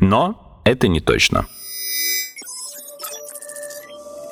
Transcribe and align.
Но 0.00 0.60
это 0.64 0.88
не 0.88 1.00
точно. 1.00 1.46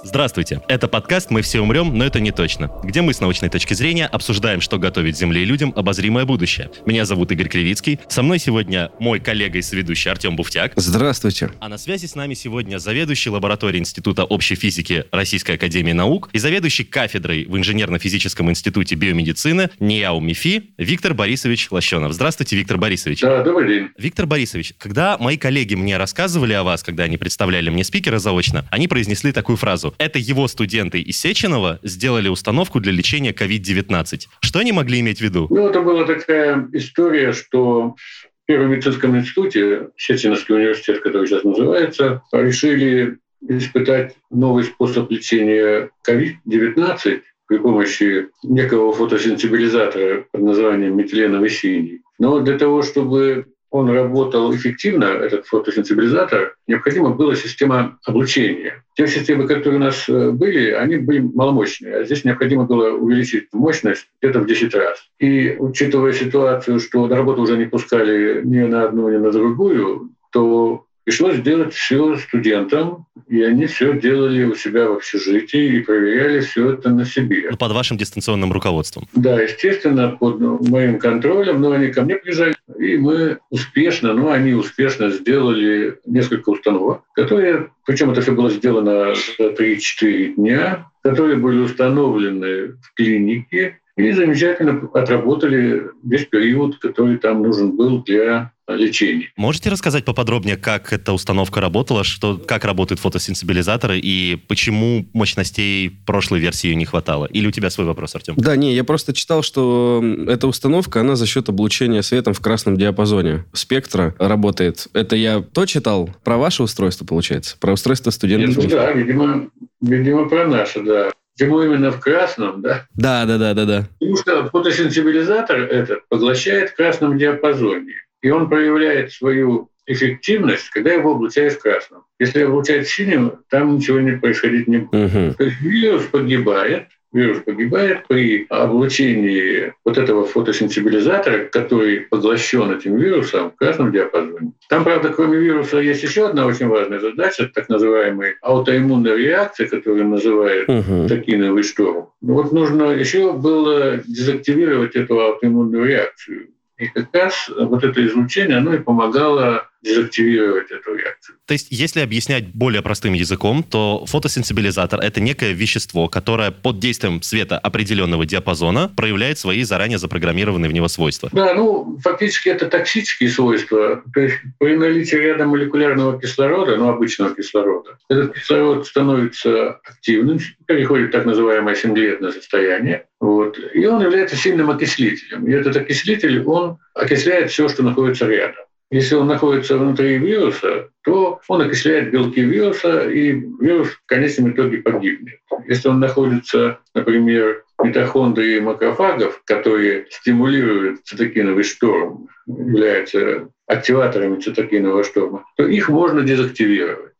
Здравствуйте. 0.06 0.62
Это 0.68 0.86
подкаст 0.86 1.32
«Мы 1.32 1.42
все 1.42 1.60
умрем, 1.60 1.98
но 1.98 2.04
это 2.04 2.20
не 2.20 2.30
точно», 2.30 2.70
где 2.84 3.02
мы 3.02 3.12
с 3.12 3.20
научной 3.20 3.48
точки 3.48 3.74
зрения 3.74 4.06
обсуждаем, 4.06 4.60
что 4.60 4.78
готовит 4.78 5.18
Земле 5.18 5.42
и 5.42 5.44
людям 5.44 5.72
обозримое 5.74 6.24
будущее. 6.24 6.70
Меня 6.86 7.04
зовут 7.04 7.32
Игорь 7.32 7.48
Кривицкий. 7.48 7.98
Со 8.06 8.22
мной 8.22 8.38
сегодня 8.38 8.92
мой 9.00 9.18
коллега 9.18 9.58
и 9.58 9.62
соведущий 9.62 10.08
Артем 10.08 10.36
Буфтяк. 10.36 10.74
Здравствуйте. 10.76 11.50
А 11.58 11.68
на 11.68 11.76
связи 11.76 12.06
с 12.06 12.14
нами 12.14 12.34
сегодня 12.34 12.78
заведующий 12.78 13.30
лабораторией 13.30 13.80
Института 13.80 14.22
общей 14.22 14.54
физики 14.54 15.06
Российской 15.10 15.56
Академии 15.56 15.90
Наук 15.90 16.30
и 16.32 16.38
заведующий 16.38 16.84
кафедрой 16.84 17.44
в 17.44 17.56
Инженерно-физическом 17.56 18.48
институте 18.48 18.94
биомедицины 18.94 19.70
НИАУ 19.80 20.20
МИФИ 20.20 20.70
Виктор 20.78 21.14
Борисович 21.14 21.72
Лощенов. 21.72 22.12
Здравствуйте, 22.12 22.54
Виктор 22.54 22.78
Борисович. 22.78 23.22
Да, 23.22 23.42
добрый 23.42 23.68
день. 23.68 23.88
Виктор 23.98 24.26
Борисович, 24.26 24.74
когда 24.78 25.18
мои 25.18 25.36
коллеги 25.36 25.74
мне 25.74 25.96
рассказывали 25.96 26.52
о 26.52 26.62
вас, 26.62 26.84
когда 26.84 27.02
они 27.02 27.16
представляли 27.16 27.70
мне 27.70 27.82
спикера 27.82 28.20
заочно, 28.20 28.64
они 28.70 28.86
произнесли 28.86 29.32
такую 29.32 29.56
фразу. 29.56 29.95
Это 29.98 30.18
его 30.18 30.48
студенты 30.48 31.00
из 31.00 31.18
Сеченова 31.18 31.80
сделали 31.82 32.28
установку 32.28 32.80
для 32.80 32.92
лечения 32.92 33.32
COVID-19. 33.32 34.26
Что 34.40 34.58
они 34.58 34.72
могли 34.72 35.00
иметь 35.00 35.18
в 35.18 35.22
виду? 35.22 35.46
Ну, 35.50 35.68
это 35.68 35.80
была 35.80 36.04
такая 36.04 36.68
история, 36.72 37.32
что 37.32 37.94
в 37.96 38.46
Первом 38.46 38.70
медицинском 38.72 39.16
институте, 39.16 39.88
Сеченовский 39.96 40.54
университет, 40.54 41.00
который 41.00 41.26
сейчас 41.26 41.44
называется, 41.44 42.22
решили 42.32 43.18
испытать 43.48 44.16
новый 44.30 44.64
способ 44.64 45.10
лечения 45.10 45.90
COVID-19 46.08 47.22
при 47.48 47.58
помощи 47.58 48.28
некого 48.42 48.92
фотосенсибилизатора 48.92 50.26
под 50.30 50.42
названием 50.42 50.96
метиленовый 50.96 51.50
синий. 51.50 52.02
Но 52.18 52.40
для 52.40 52.58
того, 52.58 52.82
чтобы 52.82 53.46
он 53.70 53.90
работал 53.90 54.54
эффективно, 54.54 55.04
этот 55.04 55.46
фотосенсибилизатор, 55.46 56.56
необходима 56.66 57.10
была 57.10 57.34
система 57.34 57.98
облучения. 58.04 58.84
Те 58.94 59.06
системы, 59.06 59.46
которые 59.46 59.76
у 59.76 59.82
нас 59.82 60.08
э, 60.08 60.30
были, 60.30 60.70
они 60.70 60.96
были 60.96 61.18
маломощные, 61.18 61.96
а 61.96 62.04
здесь 62.04 62.24
необходимо 62.24 62.64
было 62.64 62.90
увеличить 62.90 63.48
мощность 63.52 64.08
где-то 64.22 64.40
в 64.40 64.46
10 64.46 64.74
раз. 64.74 64.98
И 65.18 65.56
учитывая 65.58 66.12
ситуацию, 66.12 66.80
что 66.80 67.06
на 67.06 67.16
работу 67.16 67.42
уже 67.42 67.56
не 67.58 67.66
пускали 67.66 68.40
ни 68.44 68.60
на 68.60 68.84
одну, 68.84 69.10
ни 69.10 69.16
на 69.16 69.30
другую, 69.30 70.10
то 70.32 70.85
Пришлось 71.06 71.38
делать 71.38 71.72
все 71.72 72.16
студентам, 72.16 73.06
и 73.28 73.40
они 73.40 73.66
все 73.66 73.96
делали 73.96 74.42
у 74.42 74.56
себя 74.56 74.88
в 74.88 74.94
общежитии 74.94 75.76
и 75.76 75.80
проверяли 75.80 76.40
все 76.40 76.72
это 76.72 76.90
на 76.90 77.04
себе. 77.04 77.46
Ну, 77.48 77.56
под 77.56 77.70
вашим 77.70 77.96
дистанционным 77.96 78.52
руководством. 78.52 79.06
Да, 79.14 79.40
естественно, 79.40 80.08
под 80.08 80.40
моим 80.40 80.98
контролем, 80.98 81.60
но 81.60 81.70
они 81.70 81.92
ко 81.92 82.02
мне 82.02 82.16
приезжали, 82.16 82.56
и 82.76 82.96
мы 82.96 83.38
успешно, 83.50 84.14
ну, 84.14 84.30
они 84.30 84.54
успешно 84.54 85.10
сделали 85.10 85.96
несколько 86.06 86.50
установок, 86.50 87.02
которые, 87.14 87.70
причем 87.86 88.10
это 88.10 88.20
все 88.20 88.32
было 88.32 88.50
сделано 88.50 89.14
за 89.38 89.50
3-4 89.50 90.34
дня, 90.34 90.90
которые 91.04 91.36
были 91.36 91.60
установлены 91.60 92.72
в 92.82 92.94
клинике 92.96 93.78
и 93.96 94.10
замечательно 94.10 94.90
отработали 94.92 95.84
весь 96.02 96.26
период, 96.26 96.78
который 96.78 97.16
там 97.18 97.44
нужен 97.44 97.76
был 97.76 98.02
для 98.02 98.50
лечения. 98.68 99.30
Можете 99.36 99.70
рассказать 99.70 100.04
поподробнее, 100.04 100.56
как 100.56 100.92
эта 100.92 101.12
установка 101.12 101.60
работала, 101.60 102.04
что, 102.04 102.38
как 102.38 102.64
работают 102.64 103.00
фотосенсибилизаторы 103.00 103.98
и 103.98 104.36
почему 104.48 105.06
мощностей 105.12 105.90
прошлой 106.04 106.40
версии 106.40 106.72
не 106.74 106.84
хватало? 106.84 107.26
Или 107.26 107.46
у 107.46 107.50
тебя 107.50 107.70
свой 107.70 107.86
вопрос, 107.86 108.14
Артем? 108.14 108.34
Да, 108.36 108.56
не, 108.56 108.74
я 108.74 108.84
просто 108.84 109.12
читал, 109.12 109.42
что 109.42 110.02
эта 110.26 110.46
установка, 110.46 111.00
она 111.00 111.16
за 111.16 111.26
счет 111.26 111.48
облучения 111.48 112.02
светом 112.02 112.34
в 112.34 112.40
красном 112.40 112.76
диапазоне 112.76 113.44
спектра 113.52 114.14
работает. 114.18 114.88
Это 114.92 115.16
я 115.16 115.40
то 115.40 115.66
читал? 115.66 116.10
Про 116.24 116.36
ваше 116.38 116.62
устройство, 116.62 117.04
получается? 117.04 117.56
Про 117.58 117.72
устройство 117.72 118.10
студентов? 118.10 118.56
Ну, 118.64 118.70
да, 118.70 118.92
видимо, 118.92 119.48
видимо, 119.80 120.28
про 120.28 120.46
наше, 120.46 120.82
да. 120.82 121.10
Почему 121.38 121.62
именно 121.62 121.90
в 121.90 122.00
красном, 122.00 122.62
да? 122.62 122.86
Да, 122.94 123.26
да, 123.26 123.36
да, 123.36 123.52
да, 123.52 123.64
да. 123.66 123.88
Потому 123.98 124.16
что 124.16 124.48
фотосенсибилизатор 124.48 125.60
этот 125.60 126.08
поглощает 126.08 126.70
в 126.70 126.76
красном 126.76 127.18
диапазоне. 127.18 127.92
И 128.22 128.30
он 128.30 128.48
проявляет 128.48 129.12
свою 129.12 129.70
эффективность, 129.86 130.68
когда 130.70 130.92
его 130.92 131.12
облучают 131.12 131.54
в 131.54 131.60
красном. 131.60 132.02
Если 132.18 132.42
облучают 132.42 132.88
синим, 132.88 133.32
там 133.50 133.76
ничего 133.76 134.00
не 134.00 134.12
происходить 134.12 134.66
не 134.66 134.78
будет. 134.78 135.14
Угу. 135.14 135.34
То 135.38 135.44
есть 135.44 135.60
вирус 135.60 136.02
погибает, 136.06 136.88
вирус 137.12 137.38
погибает 137.44 138.06
при 138.08 138.46
облучении 138.48 139.72
вот 139.84 139.96
этого 139.96 140.26
фотосенсибилизатора, 140.26 141.44
который 141.46 142.00
поглощен 142.00 142.76
этим 142.76 142.96
вирусом 142.96 143.52
в 143.52 143.56
красном 143.56 143.92
диапазоне. 143.92 144.52
Там, 144.68 144.82
правда, 144.82 145.10
кроме 145.10 145.38
вируса 145.38 145.78
есть 145.78 146.02
еще 146.02 146.26
одна 146.26 146.46
очень 146.46 146.66
важная 146.66 146.98
задача, 146.98 147.48
так 147.54 147.68
называемая 147.68 148.36
аутоиммунная 148.42 149.16
реакция, 149.16 149.68
которую 149.68 150.08
называют 150.08 150.68
Угу. 150.68 151.08
токиновый 151.08 151.62
шторм. 151.62 152.08
Вот 152.20 152.52
нужно 152.52 152.90
еще 152.90 153.32
было 153.32 153.98
дезактивировать 153.98 154.96
эту 154.96 155.20
аутоиммунную 155.20 155.86
реакцию. 155.86 156.48
И 156.78 156.88
как 156.88 157.14
раз 157.14 157.48
вот 157.48 157.84
это 157.84 158.06
излучение, 158.06 158.58
оно 158.58 158.74
и 158.74 158.78
помогало 158.78 159.68
дезактивировать 159.86 160.70
эту 160.70 160.94
реакцию. 160.94 161.36
То 161.46 161.52
есть, 161.52 161.68
если 161.70 162.00
объяснять 162.00 162.48
более 162.52 162.82
простым 162.82 163.12
языком, 163.12 163.62
то 163.62 164.04
фотосенсибилизатор— 164.06 165.00
это 165.02 165.20
некое 165.20 165.52
вещество, 165.52 166.08
которое 166.08 166.50
под 166.50 166.78
действием 166.78 167.22
света 167.22 167.58
определенного 167.58 168.26
диапазона 168.26 168.88
проявляет 168.96 169.38
свои 169.38 169.62
заранее 169.62 169.98
запрограммированные 169.98 170.68
в 170.68 170.72
него 170.72 170.88
свойства. 170.88 171.30
Да, 171.32 171.54
ну, 171.54 171.98
фактически 172.02 172.48
это 172.48 172.66
токсические 172.66 173.30
свойства. 173.30 174.02
То 174.12 174.20
есть 174.20 174.36
при 174.58 174.76
наличии 174.76 175.16
ряда 175.16 175.46
молекулярного 175.46 176.20
кислорода, 176.20 176.76
ну, 176.76 176.88
обычного 176.88 177.34
кислорода, 177.34 177.98
этот 178.08 178.34
кислород 178.34 178.86
становится 178.86 179.80
активным, 179.84 180.40
переходит 180.66 181.10
в 181.10 181.12
так 181.12 181.26
называемое 181.26 181.74
синглетное 181.74 182.32
состояние, 182.32 183.06
вот, 183.20 183.58
и 183.72 183.86
он 183.86 184.02
является 184.02 184.36
сильным 184.36 184.70
окислителем. 184.70 185.46
И 185.46 185.52
этот 185.52 185.76
окислитель, 185.76 186.42
он 186.44 186.78
окисляет 186.94 187.50
все, 187.50 187.68
что 187.68 187.82
находится 187.82 188.26
рядом. 188.26 188.64
Если 188.90 189.16
он 189.16 189.26
находится 189.26 189.76
внутри 189.76 190.18
вируса, 190.18 190.88
то 191.02 191.40
он 191.48 191.60
окисляет 191.62 192.12
белки 192.12 192.40
вируса, 192.40 193.10
и 193.10 193.32
вирус 193.32 193.88
в 193.88 194.06
конечном 194.06 194.52
итоге 194.52 194.78
погибнет. 194.78 195.40
Если 195.66 195.88
он 195.88 195.98
находится, 195.98 196.78
например, 196.94 197.64
митохондрии 197.82 198.60
макрофагов, 198.60 199.42
которые 199.44 200.06
стимулируют 200.10 201.00
цитокиновый 201.04 201.64
шторм, 201.64 202.28
являются 202.46 203.48
активаторами 203.66 204.40
цитокинового 204.40 205.02
шторма, 205.02 205.44
то 205.56 205.66
их 205.66 205.88
можно 205.88 206.22
дезактивировать 206.22 207.12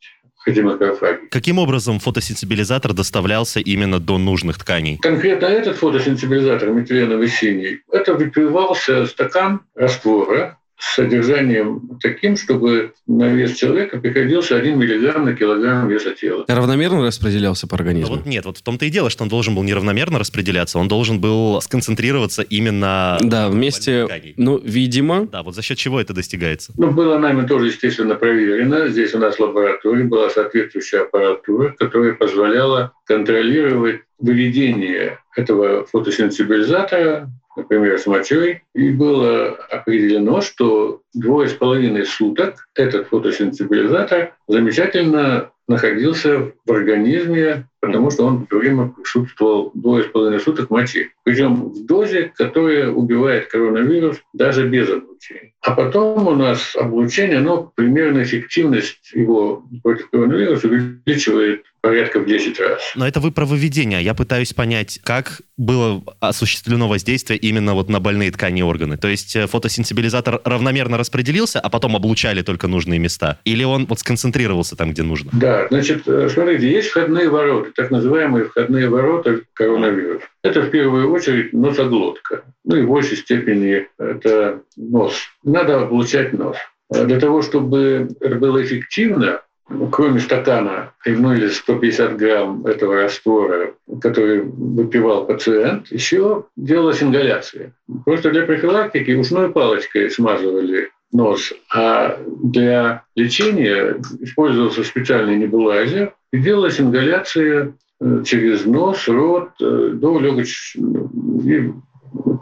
эти 0.46 0.60
макрофаги. 0.60 1.26
Каким 1.30 1.58
образом 1.58 1.98
фотосенсибилизатор 1.98 2.92
доставлялся 2.92 3.58
именно 3.58 3.98
до 3.98 4.16
нужных 4.16 4.58
тканей? 4.58 4.98
Конкретно 4.98 5.46
этот 5.46 5.76
фотосенсибилизатор 5.76 6.70
метиленовый 6.70 7.28
синий, 7.28 7.80
это 7.90 8.14
выпивался 8.14 9.06
стакан 9.06 9.62
раствора, 9.74 10.58
с 10.78 10.96
содержанием 10.96 11.98
таким, 12.02 12.36
чтобы 12.36 12.92
на 13.06 13.28
вес 13.28 13.56
человека 13.56 13.98
приходился 13.98 14.56
1 14.56 14.78
миллиграмм 14.78 15.24
на 15.24 15.34
килограмм 15.34 15.88
веса 15.88 16.12
тела. 16.12 16.44
Равномерно 16.48 17.06
распределялся 17.06 17.66
по 17.66 17.76
организму? 17.76 18.16
вот 18.16 18.26
нет, 18.26 18.44
вот 18.44 18.58
в 18.58 18.62
том-то 18.62 18.84
и 18.84 18.90
дело, 18.90 19.08
что 19.08 19.22
он 19.22 19.28
должен 19.28 19.54
был 19.54 19.62
неравномерно 19.62 20.18
распределяться, 20.18 20.78
он 20.78 20.88
должен 20.88 21.20
был 21.20 21.60
сконцентрироваться 21.62 22.42
именно... 22.42 23.18
Да, 23.22 23.48
вместе, 23.48 24.06
ну, 24.36 24.58
видимо, 24.58 25.26
Да, 25.26 25.42
вот 25.42 25.54
за 25.54 25.62
счет 25.62 25.78
чего 25.78 26.00
это 26.00 26.12
достигается? 26.12 26.72
Ну, 26.76 26.90
было 26.90 27.18
нами 27.18 27.46
тоже, 27.46 27.66
естественно, 27.66 28.14
проверено. 28.14 28.88
Здесь 28.88 29.14
у 29.14 29.18
нас 29.18 29.36
в 29.36 29.40
лаборатории 29.40 30.02
была 30.02 30.28
соответствующая 30.30 31.02
аппаратура, 31.02 31.74
которая 31.78 32.14
позволяла 32.14 32.92
контролировать 33.04 34.02
выведение 34.18 35.18
этого 35.34 35.86
фотосенсибилизатора, 35.86 37.30
например, 37.56 37.98
с 37.98 38.06
мочой, 38.06 38.62
и 38.74 38.90
было 38.90 39.48
определено, 39.70 40.40
что 40.40 41.00
двое 41.14 41.48
с 41.48 41.54
половиной 41.54 42.04
суток 42.04 42.68
этот 42.74 43.08
фотосенсибилизатор 43.08 44.34
замечательно 44.46 45.50
находился 45.68 46.52
в 46.64 46.72
организме, 46.72 47.68
потому 47.80 48.10
что 48.10 48.24
он 48.24 48.46
все 48.46 48.58
время 48.58 48.88
присутствовал 48.88 49.70
двое 49.74 50.04
с 50.04 50.06
половиной 50.08 50.40
суток 50.40 50.68
в 50.68 50.70
моче. 50.70 51.10
Причем 51.24 51.70
в 51.70 51.86
дозе, 51.86 52.32
которая 52.34 52.90
убивает 52.90 53.48
коронавирус 53.48 54.18
даже 54.32 54.68
без 54.68 54.88
облучения. 54.88 55.52
А 55.62 55.72
потом 55.72 56.28
у 56.28 56.34
нас 56.34 56.76
облучение, 56.76 57.38
оно 57.38 57.72
примерно 57.74 58.22
эффективность 58.22 59.10
его 59.12 59.64
против 59.82 60.10
коронавируса 60.10 60.68
увеличивает 60.68 61.64
порядка 61.80 62.18
в 62.18 62.26
10 62.26 62.58
раз. 62.60 62.82
Но 62.96 63.06
это 63.06 63.20
вы 63.20 63.30
про 63.30 63.44
выведение. 63.44 64.02
Я 64.02 64.14
пытаюсь 64.14 64.52
понять, 64.52 65.00
как 65.04 65.40
было 65.56 66.02
осуществлено 66.20 66.88
воздействие 66.88 67.38
именно 67.38 67.74
вот 67.74 67.88
на 67.88 68.00
больные 68.00 68.30
ткани 68.30 68.60
и 68.60 68.62
органы. 68.62 68.96
То 68.96 69.08
есть 69.08 69.36
э, 69.36 69.46
фотосенсибилизатор 69.46 70.40
равномерно 70.44 70.98
распределился, 70.98 71.60
а 71.60 71.68
потом 71.68 71.94
облучали 71.94 72.42
только 72.42 72.66
нужные 72.66 72.98
места? 72.98 73.38
Или 73.44 73.62
он 73.62 73.86
вот 73.86 74.00
сконцентрировался 74.00 74.74
там, 74.76 74.90
где 74.90 75.02
нужно? 75.02 75.30
Да, 75.32 75.55
значит, 75.68 76.06
э, 76.06 76.28
смотрите, 76.28 76.70
есть 76.70 76.88
входные 76.88 77.28
ворота, 77.28 77.70
так 77.74 77.90
называемые 77.90 78.46
входные 78.46 78.88
ворота 78.88 79.40
коронавируса. 79.54 80.26
Это 80.42 80.62
в 80.62 80.70
первую 80.70 81.10
очередь 81.10 81.52
носоглотка. 81.52 82.44
Ну 82.64 82.76
и 82.76 82.82
в 82.82 82.88
большей 82.88 83.16
степени 83.16 83.88
это 83.98 84.62
нос. 84.76 85.14
Надо 85.44 85.82
облучать 85.82 86.32
нос. 86.32 86.56
А 86.92 87.04
для 87.04 87.18
того, 87.18 87.42
чтобы 87.42 88.08
это 88.20 88.36
было 88.36 88.62
эффективно, 88.62 89.42
кроме 89.90 90.20
стакана 90.20 90.92
или 91.04 91.48
150 91.48 92.16
грамм 92.16 92.66
этого 92.66 93.02
раствора, 93.02 93.74
который 94.00 94.42
выпивал 94.42 95.26
пациент, 95.26 95.90
еще 95.90 96.44
делалась 96.56 97.02
ингаляция. 97.02 97.72
Просто 98.04 98.30
для 98.30 98.46
профилактики 98.46 99.10
ушной 99.12 99.50
палочкой 99.50 100.10
смазывали 100.10 100.90
нос, 101.12 101.52
а 101.72 102.18
для 102.42 103.04
лечения 103.14 104.00
использовался 104.20 104.84
специальный 104.84 105.36
небулайзер 105.36 106.14
и 106.32 106.38
делалась 106.38 106.80
ингаляция 106.80 107.74
э, 108.00 108.22
через 108.24 108.64
нос, 108.64 109.08
рот 109.08 109.50
э, 109.60 109.90
до 109.94 110.18
легочного, 110.18 111.10
и 111.44 111.72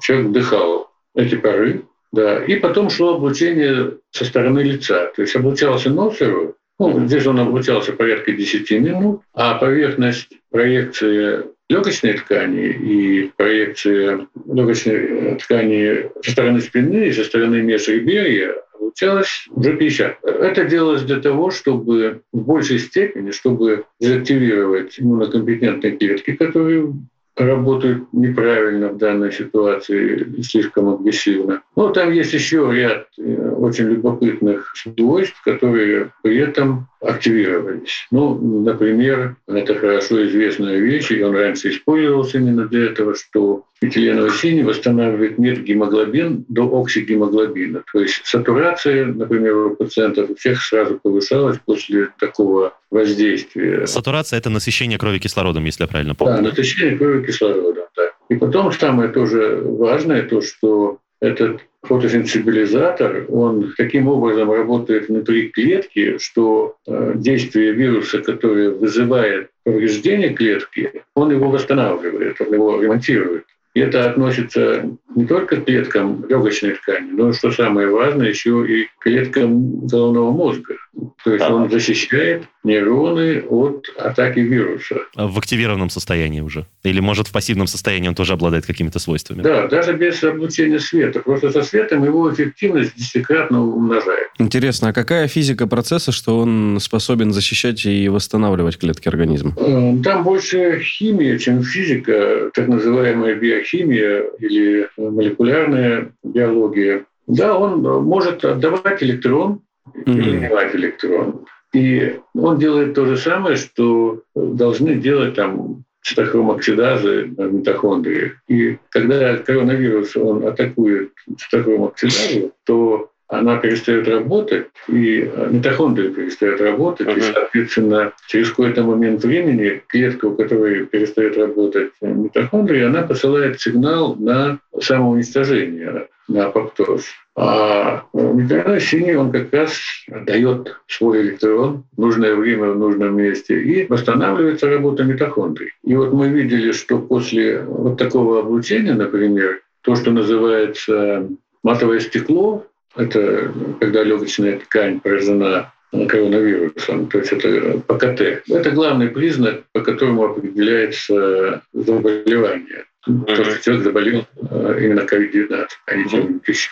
человек 0.00 0.28
вдыхал 0.28 0.90
эти 1.14 1.34
пары. 1.36 1.84
Да. 2.12 2.44
И 2.44 2.56
потом 2.56 2.90
шло 2.90 3.16
облучение 3.16 3.98
со 4.10 4.24
стороны 4.24 4.60
лица. 4.60 5.10
То 5.16 5.22
есть 5.22 5.34
облучался 5.34 5.90
нос 5.90 6.20
и 6.20 6.24
рот, 6.24 6.56
ну, 6.78 7.06
здесь 7.06 7.26
он 7.26 7.38
облучался 7.38 7.92
порядка 7.92 8.32
10 8.32 8.70
минут, 8.72 9.22
а 9.32 9.54
поверхность 9.54 10.28
проекции 10.50 11.44
легочной 11.68 12.14
ткани 12.14 12.68
и 12.68 13.30
проекция 13.36 14.26
легочной 14.46 15.36
ткани 15.36 16.10
со 16.22 16.30
стороны 16.30 16.60
спины 16.60 17.08
и 17.08 17.12
со 17.12 17.24
стороны 17.24 17.62
межреберья 17.62 18.54
облучалась 18.74 19.46
уже 19.50 19.76
50. 19.76 20.24
Это 20.24 20.64
делалось 20.64 21.02
для 21.02 21.20
того, 21.20 21.50
чтобы 21.50 22.22
в 22.32 22.42
большей 22.42 22.78
степени, 22.78 23.30
чтобы 23.30 23.84
дезактивировать 24.00 25.00
иммунокомпетентные 25.00 25.96
клетки, 25.96 26.32
которые 26.32 26.92
работают 27.36 28.12
неправильно 28.12 28.88
в 28.88 28.98
данной 28.98 29.32
ситуации, 29.32 30.40
слишком 30.42 30.88
агрессивно. 30.94 31.62
Но 31.76 31.90
там 31.90 32.12
есть 32.12 32.32
еще 32.32 32.70
ряд 32.72 33.08
э, 33.18 33.50
очень 33.50 33.86
любопытных 33.86 34.74
свойств, 34.76 35.40
которые 35.42 36.12
при 36.22 36.38
этом 36.38 36.88
активировались. 37.00 38.06
Ну, 38.10 38.34
например, 38.62 39.36
это 39.46 39.74
хорошо 39.74 40.24
известная 40.26 40.78
вещь, 40.78 41.10
и 41.10 41.22
он 41.22 41.34
раньше 41.34 41.70
использовался 41.70 42.38
именно 42.38 42.66
для 42.66 42.86
этого, 42.86 43.14
что 43.14 43.64
этиленовый 43.80 44.30
синий 44.30 44.62
восстанавливает 44.62 45.38
метгемоглобин 45.38 46.44
до 46.48 46.80
оксигемоглобина. 46.80 47.82
То 47.92 48.00
есть 48.00 48.22
сатурация, 48.24 49.06
например, 49.06 49.56
у 49.56 49.76
пациентов 49.76 50.30
у 50.30 50.34
всех 50.36 50.62
сразу 50.62 50.98
повышалась 51.02 51.58
после 51.64 52.08
такого 52.18 52.74
воздействия. 52.90 53.86
Сатурация– 53.86 54.38
это 54.38 54.48
насыщение 54.48 54.98
крови 54.98 55.18
кислородом, 55.18 55.64
если 55.64 55.82
я 55.82 55.88
правильно 55.88 56.14
помню. 56.14 56.36
Да, 56.36 56.42
насыщение 56.42 56.96
крови 56.96 57.26
кислородом, 57.26 57.84
да. 57.96 58.10
И 58.30 58.36
потом 58.36 58.72
самое 58.72 59.10
тоже 59.10 59.60
важное, 59.62 60.22
то, 60.22 60.40
что 60.40 60.98
этот 61.24 61.60
фотосенсибилизатор, 61.82 63.26
он 63.28 63.74
таким 63.76 64.08
образом 64.08 64.50
работает 64.50 65.08
внутри 65.08 65.48
клетки, 65.48 66.18
что 66.18 66.76
э, 66.86 67.12
действие 67.16 67.72
вируса, 67.72 68.20
которое 68.20 68.70
вызывает 68.70 69.50
повреждение 69.64 70.30
клетки, 70.30 71.02
он 71.14 71.30
его 71.30 71.50
восстанавливает, 71.50 72.40
он 72.40 72.54
его 72.54 72.80
ремонтирует. 72.80 73.44
И 73.74 73.80
это 73.80 74.08
относится 74.08 74.88
не 75.16 75.26
только 75.26 75.56
к 75.56 75.64
клеткам 75.64 76.24
легочной 76.28 76.74
ткани, 76.74 77.10
но, 77.10 77.32
что 77.32 77.50
самое 77.50 77.88
важное, 77.88 78.28
еще 78.28 78.64
и 78.66 78.84
к 78.84 79.02
клеткам 79.02 79.86
головного 79.86 80.30
мозга. 80.30 80.76
То 81.24 81.32
есть 81.32 81.44
он 81.44 81.70
защищает 81.70 82.44
нейроны 82.62 83.42
от 83.48 83.86
атаки 83.98 84.40
вируса. 84.40 84.96
А 85.16 85.26
в 85.26 85.38
активированном 85.38 85.90
состоянии 85.90 86.40
уже? 86.40 86.66
Или, 86.82 87.00
может, 87.00 87.28
в 87.28 87.32
пассивном 87.32 87.66
состоянии 87.66 88.08
он 88.08 88.14
тоже 88.14 88.34
обладает 88.34 88.66
какими-то 88.66 88.98
свойствами? 88.98 89.42
Да, 89.42 89.66
даже 89.66 89.94
без 89.94 90.22
облучения 90.22 90.78
света. 90.78 91.20
Просто 91.20 91.50
со 91.50 91.62
светом 91.62 92.04
его 92.04 92.32
эффективность 92.32 92.94
десятикратно 92.96 93.64
умножает. 93.64 94.28
Интересно, 94.38 94.90
а 94.90 94.92
какая 94.92 95.28
физика 95.28 95.66
процесса, 95.66 96.12
что 96.12 96.38
он 96.38 96.78
способен 96.80 97.32
защищать 97.32 97.84
и 97.86 98.08
восстанавливать 98.08 98.78
клетки 98.78 99.08
организма? 99.08 99.54
Э, 99.56 99.94
там 100.02 100.24
больше 100.24 100.80
химия, 100.80 101.38
чем 101.38 101.62
физика, 101.62 102.50
так 102.54 102.68
называемая 102.68 103.34
биохимия 103.34 104.24
или 104.38 104.88
молекулярная 104.96 106.12
биология. 106.22 107.04
Да, 107.26 107.56
он 107.56 107.82
может 108.04 108.44
отдавать 108.44 109.02
электрон 109.02 109.60
принимать 109.92 110.74
электрон. 110.74 111.46
И 111.72 112.20
он 112.34 112.58
делает 112.58 112.94
то 112.94 113.04
же 113.04 113.16
самое, 113.16 113.56
что 113.56 114.22
должны 114.34 114.94
делать 114.94 115.34
там 115.34 115.84
цитохромоксидазы 116.02 117.32
в 117.36 117.52
митохондрии. 117.52 118.34
И 118.46 118.78
когда 118.90 119.36
коронавирус 119.38 120.16
он 120.16 120.46
атакует 120.46 121.12
цитохромоксидазу, 121.36 122.52
то 122.64 123.10
она 123.38 123.56
перестает 123.56 124.08
работать, 124.08 124.66
и 124.88 125.30
митохондрии 125.50 126.08
перестают 126.08 126.60
работать, 126.60 127.06
uh-huh. 127.06 127.18
и, 127.18 127.20
соответственно, 127.20 128.12
через 128.28 128.50
какой-то 128.50 128.82
момент 128.82 129.22
времени 129.24 129.82
клетка, 129.88 130.26
у 130.26 130.34
которой 130.34 130.86
перестает 130.86 131.36
работать 131.36 131.92
митохондрия, 132.00 132.88
она 132.88 133.02
посылает 133.02 133.60
сигнал 133.60 134.14
на 134.16 134.58
самоуничтожение, 134.80 136.08
на 136.28 136.46
апоптоз. 136.46 137.04
А 137.36 138.04
металлический 138.12 138.98
синий, 138.98 139.16
он 139.16 139.32
как 139.32 139.52
раз 139.52 139.72
дает 140.08 140.76
свой 140.86 141.22
электрон 141.22 141.84
в 141.96 142.00
нужное 142.00 142.36
время, 142.36 142.70
в 142.70 142.78
нужном 142.78 143.16
месте, 143.16 143.60
и 143.60 143.86
восстанавливается 143.86 144.70
работа 144.70 145.02
митохондрий. 145.02 145.72
И 145.82 145.96
вот 145.96 146.12
мы 146.12 146.28
видели, 146.28 146.70
что 146.70 146.98
после 146.98 147.62
вот 147.62 147.98
такого 147.98 148.38
облучения, 148.40 148.94
например, 148.94 149.62
то, 149.82 149.96
что 149.96 150.12
называется 150.12 151.28
матовое 151.64 151.98
стекло, 151.98 152.66
это 152.96 153.52
когда 153.80 154.02
легочная 154.02 154.58
ткань 154.58 155.00
поражена 155.00 155.72
коронавирусом, 156.08 157.06
то 157.06 157.18
есть 157.18 157.32
это 157.32 157.78
ПКТ. 157.86 158.48
Это 158.50 158.70
главный 158.72 159.08
признак, 159.08 159.62
по 159.72 159.80
которому 159.80 160.24
определяется 160.24 161.62
заболевание. 161.72 162.84
Mm-hmm. 163.08 163.36
То, 163.36 163.44
что 163.44 163.62
человек 163.62 163.84
заболел 163.84 164.26
э, 164.50 164.78
именно 164.80 165.00
COVID-19, 165.00 165.66
а 165.86 165.94
не 165.94 166.08
чем-нибудь 166.08 166.48
еще. 166.48 166.70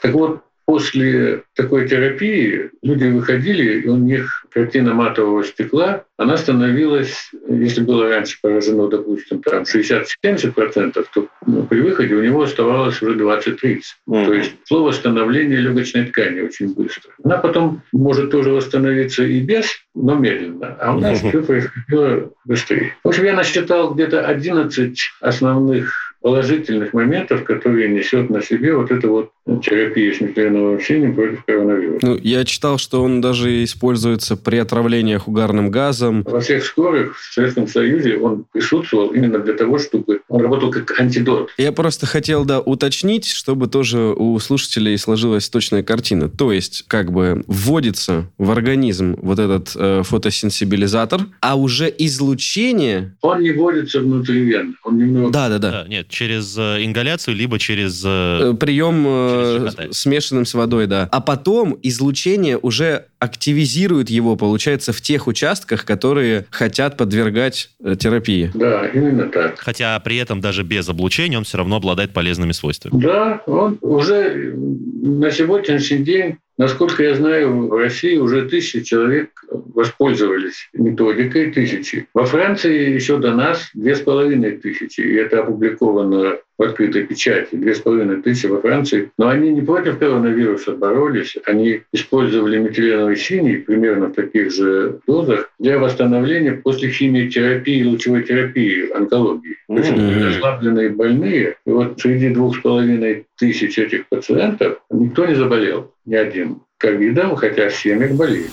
Так 0.00 0.12
вот, 0.12 0.42
после 0.66 1.42
такой 1.54 1.88
терапии 1.88 2.70
люди 2.82 3.04
выходили, 3.04 3.80
и 3.80 3.88
у 3.88 3.96
них 3.96 4.46
картина 4.50 4.94
матового 4.94 5.44
стекла, 5.44 6.04
она 6.16 6.36
становилась, 6.36 7.30
если 7.48 7.82
было 7.82 8.08
раньше 8.08 8.38
поражено, 8.40 8.88
допустим, 8.88 9.42
там 9.42 9.62
60-70%, 9.62 11.04
то 11.14 11.28
ну, 11.46 11.64
при 11.64 11.80
выходе 11.80 12.14
у 12.14 12.22
него 12.22 12.42
оставалось 12.42 13.00
уже 13.02 13.16
20-30%. 13.16 13.80
Mm-hmm. 14.08 14.26
То 14.26 14.32
есть 14.32 14.52
шло 14.68 14.84
восстановление 14.84 15.58
легочной 15.58 16.06
ткани 16.06 16.40
очень 16.40 16.74
быстро. 16.74 17.12
Она 17.24 17.38
потом 17.38 17.82
может 17.92 18.30
тоже 18.30 18.50
восстановиться 18.50 19.24
и 19.24 19.40
без, 19.40 19.66
но 19.94 20.14
медленно. 20.14 20.76
А 20.80 20.94
у 20.94 21.00
нас 21.00 21.22
mm-hmm. 21.22 21.28
все 21.28 21.42
происходило 21.42 22.32
быстрее. 22.44 22.94
В 23.02 23.08
общем, 23.08 23.24
я 23.24 23.34
насчитал 23.34 23.94
где-то 23.94 24.26
11 24.26 24.98
основных 25.20 26.12
положительных 26.22 26.92
моментов, 26.92 27.44
которые 27.44 27.88
несет 27.88 28.30
на 28.30 28.42
себе 28.42 28.74
вот 28.74 28.90
эта 28.90 29.08
вот 29.08 29.32
терапия 29.62 30.14
смертельного 30.14 30.74
общения 30.74 31.12
против 31.12 31.44
коронавируса. 31.44 32.06
Ну, 32.06 32.18
я 32.22 32.44
читал, 32.44 32.78
что 32.78 33.02
он 33.02 33.20
даже 33.20 33.64
используется 33.64 34.36
при 34.36 34.56
отравлениях 34.56 35.26
угарным 35.26 35.70
газом. 35.70 36.22
Во 36.22 36.40
всех 36.40 36.64
скорых 36.64 37.18
в 37.18 37.34
Советском 37.34 37.66
Союзе 37.66 38.18
он 38.18 38.44
присутствовал 38.52 39.08
именно 39.08 39.38
для 39.40 39.54
того, 39.54 39.78
чтобы 39.78 40.20
он 40.28 40.42
работал 40.42 40.70
как 40.70 40.98
антидот. 41.00 41.50
Я 41.58 41.72
просто 41.72 42.06
хотел, 42.06 42.44
да, 42.44 42.60
уточнить, 42.60 43.26
чтобы 43.26 43.66
тоже 43.66 43.98
у 43.98 44.38
слушателей 44.38 44.96
сложилась 44.96 45.48
точная 45.48 45.82
картина. 45.82 46.28
То 46.28 46.52
есть, 46.52 46.84
как 46.86 47.12
бы 47.12 47.42
вводится 47.46 48.30
в 48.38 48.50
организм 48.50 49.16
вот 49.20 49.38
этот 49.38 49.72
э, 49.74 50.02
фотосенсибилизатор, 50.04 51.22
а 51.40 51.56
уже 51.56 51.92
излучение... 51.98 53.16
Он 53.22 53.40
не 53.40 53.50
вводится 53.50 54.00
внутривенно. 54.00 54.74
Он 54.84 54.98
немного... 54.98 55.30
Да, 55.32 55.48
да, 55.48 55.58
да. 55.58 55.84
Нет, 55.88 56.08
через 56.08 56.56
э, 56.56 56.84
ингаляцию, 56.84 57.36
либо 57.36 57.58
через... 57.58 58.02
Э, 58.04 58.54
Прием 58.58 59.06
э, 59.32 59.92
смешанным 59.92 60.44
с 60.44 60.54
водой, 60.54 60.86
да. 60.86 61.08
А 61.10 61.20
потом 61.20 61.78
излучение 61.82 62.58
уже 62.58 63.06
активизирует 63.18 64.10
его, 64.10 64.36
получается, 64.36 64.92
в 64.92 65.00
тех 65.00 65.26
участках, 65.26 65.84
которые 65.84 66.46
хотят 66.50 66.96
подвергать 66.96 67.70
э, 67.82 67.96
терапии. 67.96 68.50
Да, 68.54 68.86
именно 68.88 69.28
так. 69.28 69.58
Хотя 69.58 69.98
при 70.00 70.16
этом 70.16 70.40
даже 70.40 70.62
без 70.62 70.88
облучения 70.88 71.38
он 71.38 71.44
все 71.44 71.58
равно 71.58 71.76
обладает 71.76 72.12
полезными 72.12 72.52
свойствами. 72.52 73.00
Да, 73.00 73.42
он 73.46 73.78
уже 73.80 74.54
на 74.54 75.30
сегодняшний 75.30 75.98
день 75.98 76.38
Насколько 76.58 77.02
я 77.02 77.14
знаю, 77.14 77.68
в 77.68 77.76
России 77.76 78.18
уже 78.18 78.46
тысячи 78.48 78.82
человек 78.82 79.30
воспользовались 79.50 80.68
методикой, 80.74 81.50
тысячи. 81.50 82.06
Во 82.12 82.24
Франции 82.24 82.90
еще 82.94 83.18
до 83.18 83.34
нас 83.34 83.70
две 83.72 83.96
с 83.96 84.00
половиной 84.00 84.58
тысячи, 84.58 85.00
и 85.00 85.14
это 85.14 85.40
опубликовано 85.40 86.36
в 86.62 86.64
открытой 86.64 87.04
печати, 87.06 87.48
две 87.52 87.74
с 87.74 87.80
половиной 87.80 88.22
тысячи 88.22 88.46
во 88.46 88.60
Франции. 88.60 89.10
Но 89.18 89.28
они 89.28 89.50
не 89.50 89.62
против 89.62 89.98
коронавируса 89.98 90.72
боролись, 90.72 91.36
они 91.46 91.80
использовали 91.92 92.58
метиленовый 92.58 93.16
синий 93.16 93.56
примерно 93.56 94.06
в 94.06 94.12
таких 94.12 94.52
же 94.52 95.00
дозах 95.06 95.50
для 95.58 95.78
восстановления 95.78 96.52
после 96.52 96.90
химиотерапии 96.90 97.84
лучевой 97.84 98.22
терапии 98.22 98.90
онкологии. 98.96 99.56
То 99.66 99.76
есть 99.76 99.90
Мгм. 99.90 100.24
расслабленные 100.24 100.90
больные, 100.90 101.56
и 101.66 101.70
вот 101.70 102.00
среди 102.00 102.30
двух 102.30 102.56
с 102.56 102.60
половиной 102.60 103.26
тысяч 103.38 103.78
этих 103.78 104.08
пациентов 104.08 104.78
никто 104.90 105.26
не 105.26 105.34
заболел, 105.34 105.92
ни 106.06 106.14
один 106.14 106.60
ковидом, 106.78 107.36
хотя 107.36 107.68
в 107.68 107.74
семьях 107.74 108.12
болели. 108.12 108.50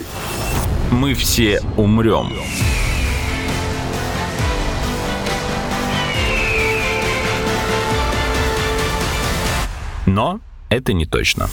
Мы 0.91 1.13
все 1.13 1.59
умрем. 1.77 2.27
Но 10.09 10.41
это 10.71 10.91
не 10.93 11.05
точно. 11.05 11.47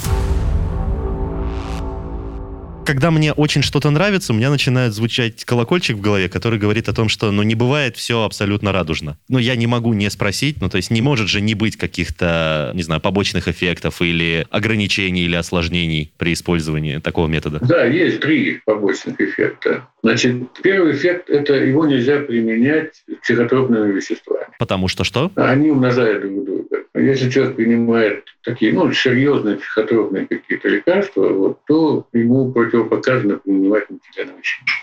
Когда 2.87 3.11
мне 3.11 3.33
очень 3.33 3.63
что-то 3.63 3.91
нравится, 3.91 4.33
у 4.33 4.37
меня 4.37 4.49
начинает 4.49 4.95
звучать 4.95 5.45
колокольчик 5.45 5.97
в 5.97 6.01
голове, 6.01 6.29
который 6.29 6.59
говорит 6.59 6.89
о 6.89 6.95
том, 6.95 7.09
что 7.09 7.33
ну 7.33 7.43
не 7.43 7.57
бывает 7.57 7.97
все 7.97 8.23
абсолютно 8.23 8.73
радужно. 8.73 9.19
Но 9.29 9.41
я 9.41 9.57
не 9.57 9.67
могу 9.67 9.93
не 9.93 10.09
спросить, 10.09 10.61
ну 10.61 10.71
то 10.71 10.77
есть 10.77 10.91
не 10.91 11.03
может 11.03 11.29
же 11.29 11.41
не 11.41 11.55
быть 11.55 11.77
каких-то, 11.77 12.71
не 12.75 12.83
знаю, 12.83 13.01
побочных 13.01 13.49
эффектов 13.49 14.01
или 14.01 14.47
ограничений 14.51 15.23
или 15.23 15.35
осложнений 15.35 16.13
при 16.17 16.33
использовании 16.33 16.99
такого 16.99 17.27
метода. 17.27 17.59
Да, 17.61 17.85
есть 17.85 18.21
три 18.21 18.61
побочных 18.65 19.21
эффекта. 19.21 19.89
Значит, 20.03 20.37
первый 20.63 20.95
эффект– 20.95 21.29
это 21.29 21.55
его 21.55 21.85
нельзя 21.87 22.21
применять 22.21 23.03
психотропными 23.23 23.93
веществами. 23.93 24.47
Потому 24.59 24.87
что 24.87 25.03
что? 25.03 25.33
Они 25.35 25.71
умножают 25.71 26.23
друг 26.23 26.45
друга. 26.45 26.56
Если 26.97 27.31
человек 27.31 27.57
принимает 27.57 28.25
такие, 28.43 28.73
ну, 28.73 28.91
серьезные 28.93 29.57
психотропные 29.57 30.27
какие-то 30.27 30.69
лекарства, 30.69 31.29
вот, 31.29 31.61
то 31.67 32.07
ему 32.13 32.53
противопоказано 32.53 33.39
принимать 33.39 33.85
синий. 34.15 34.33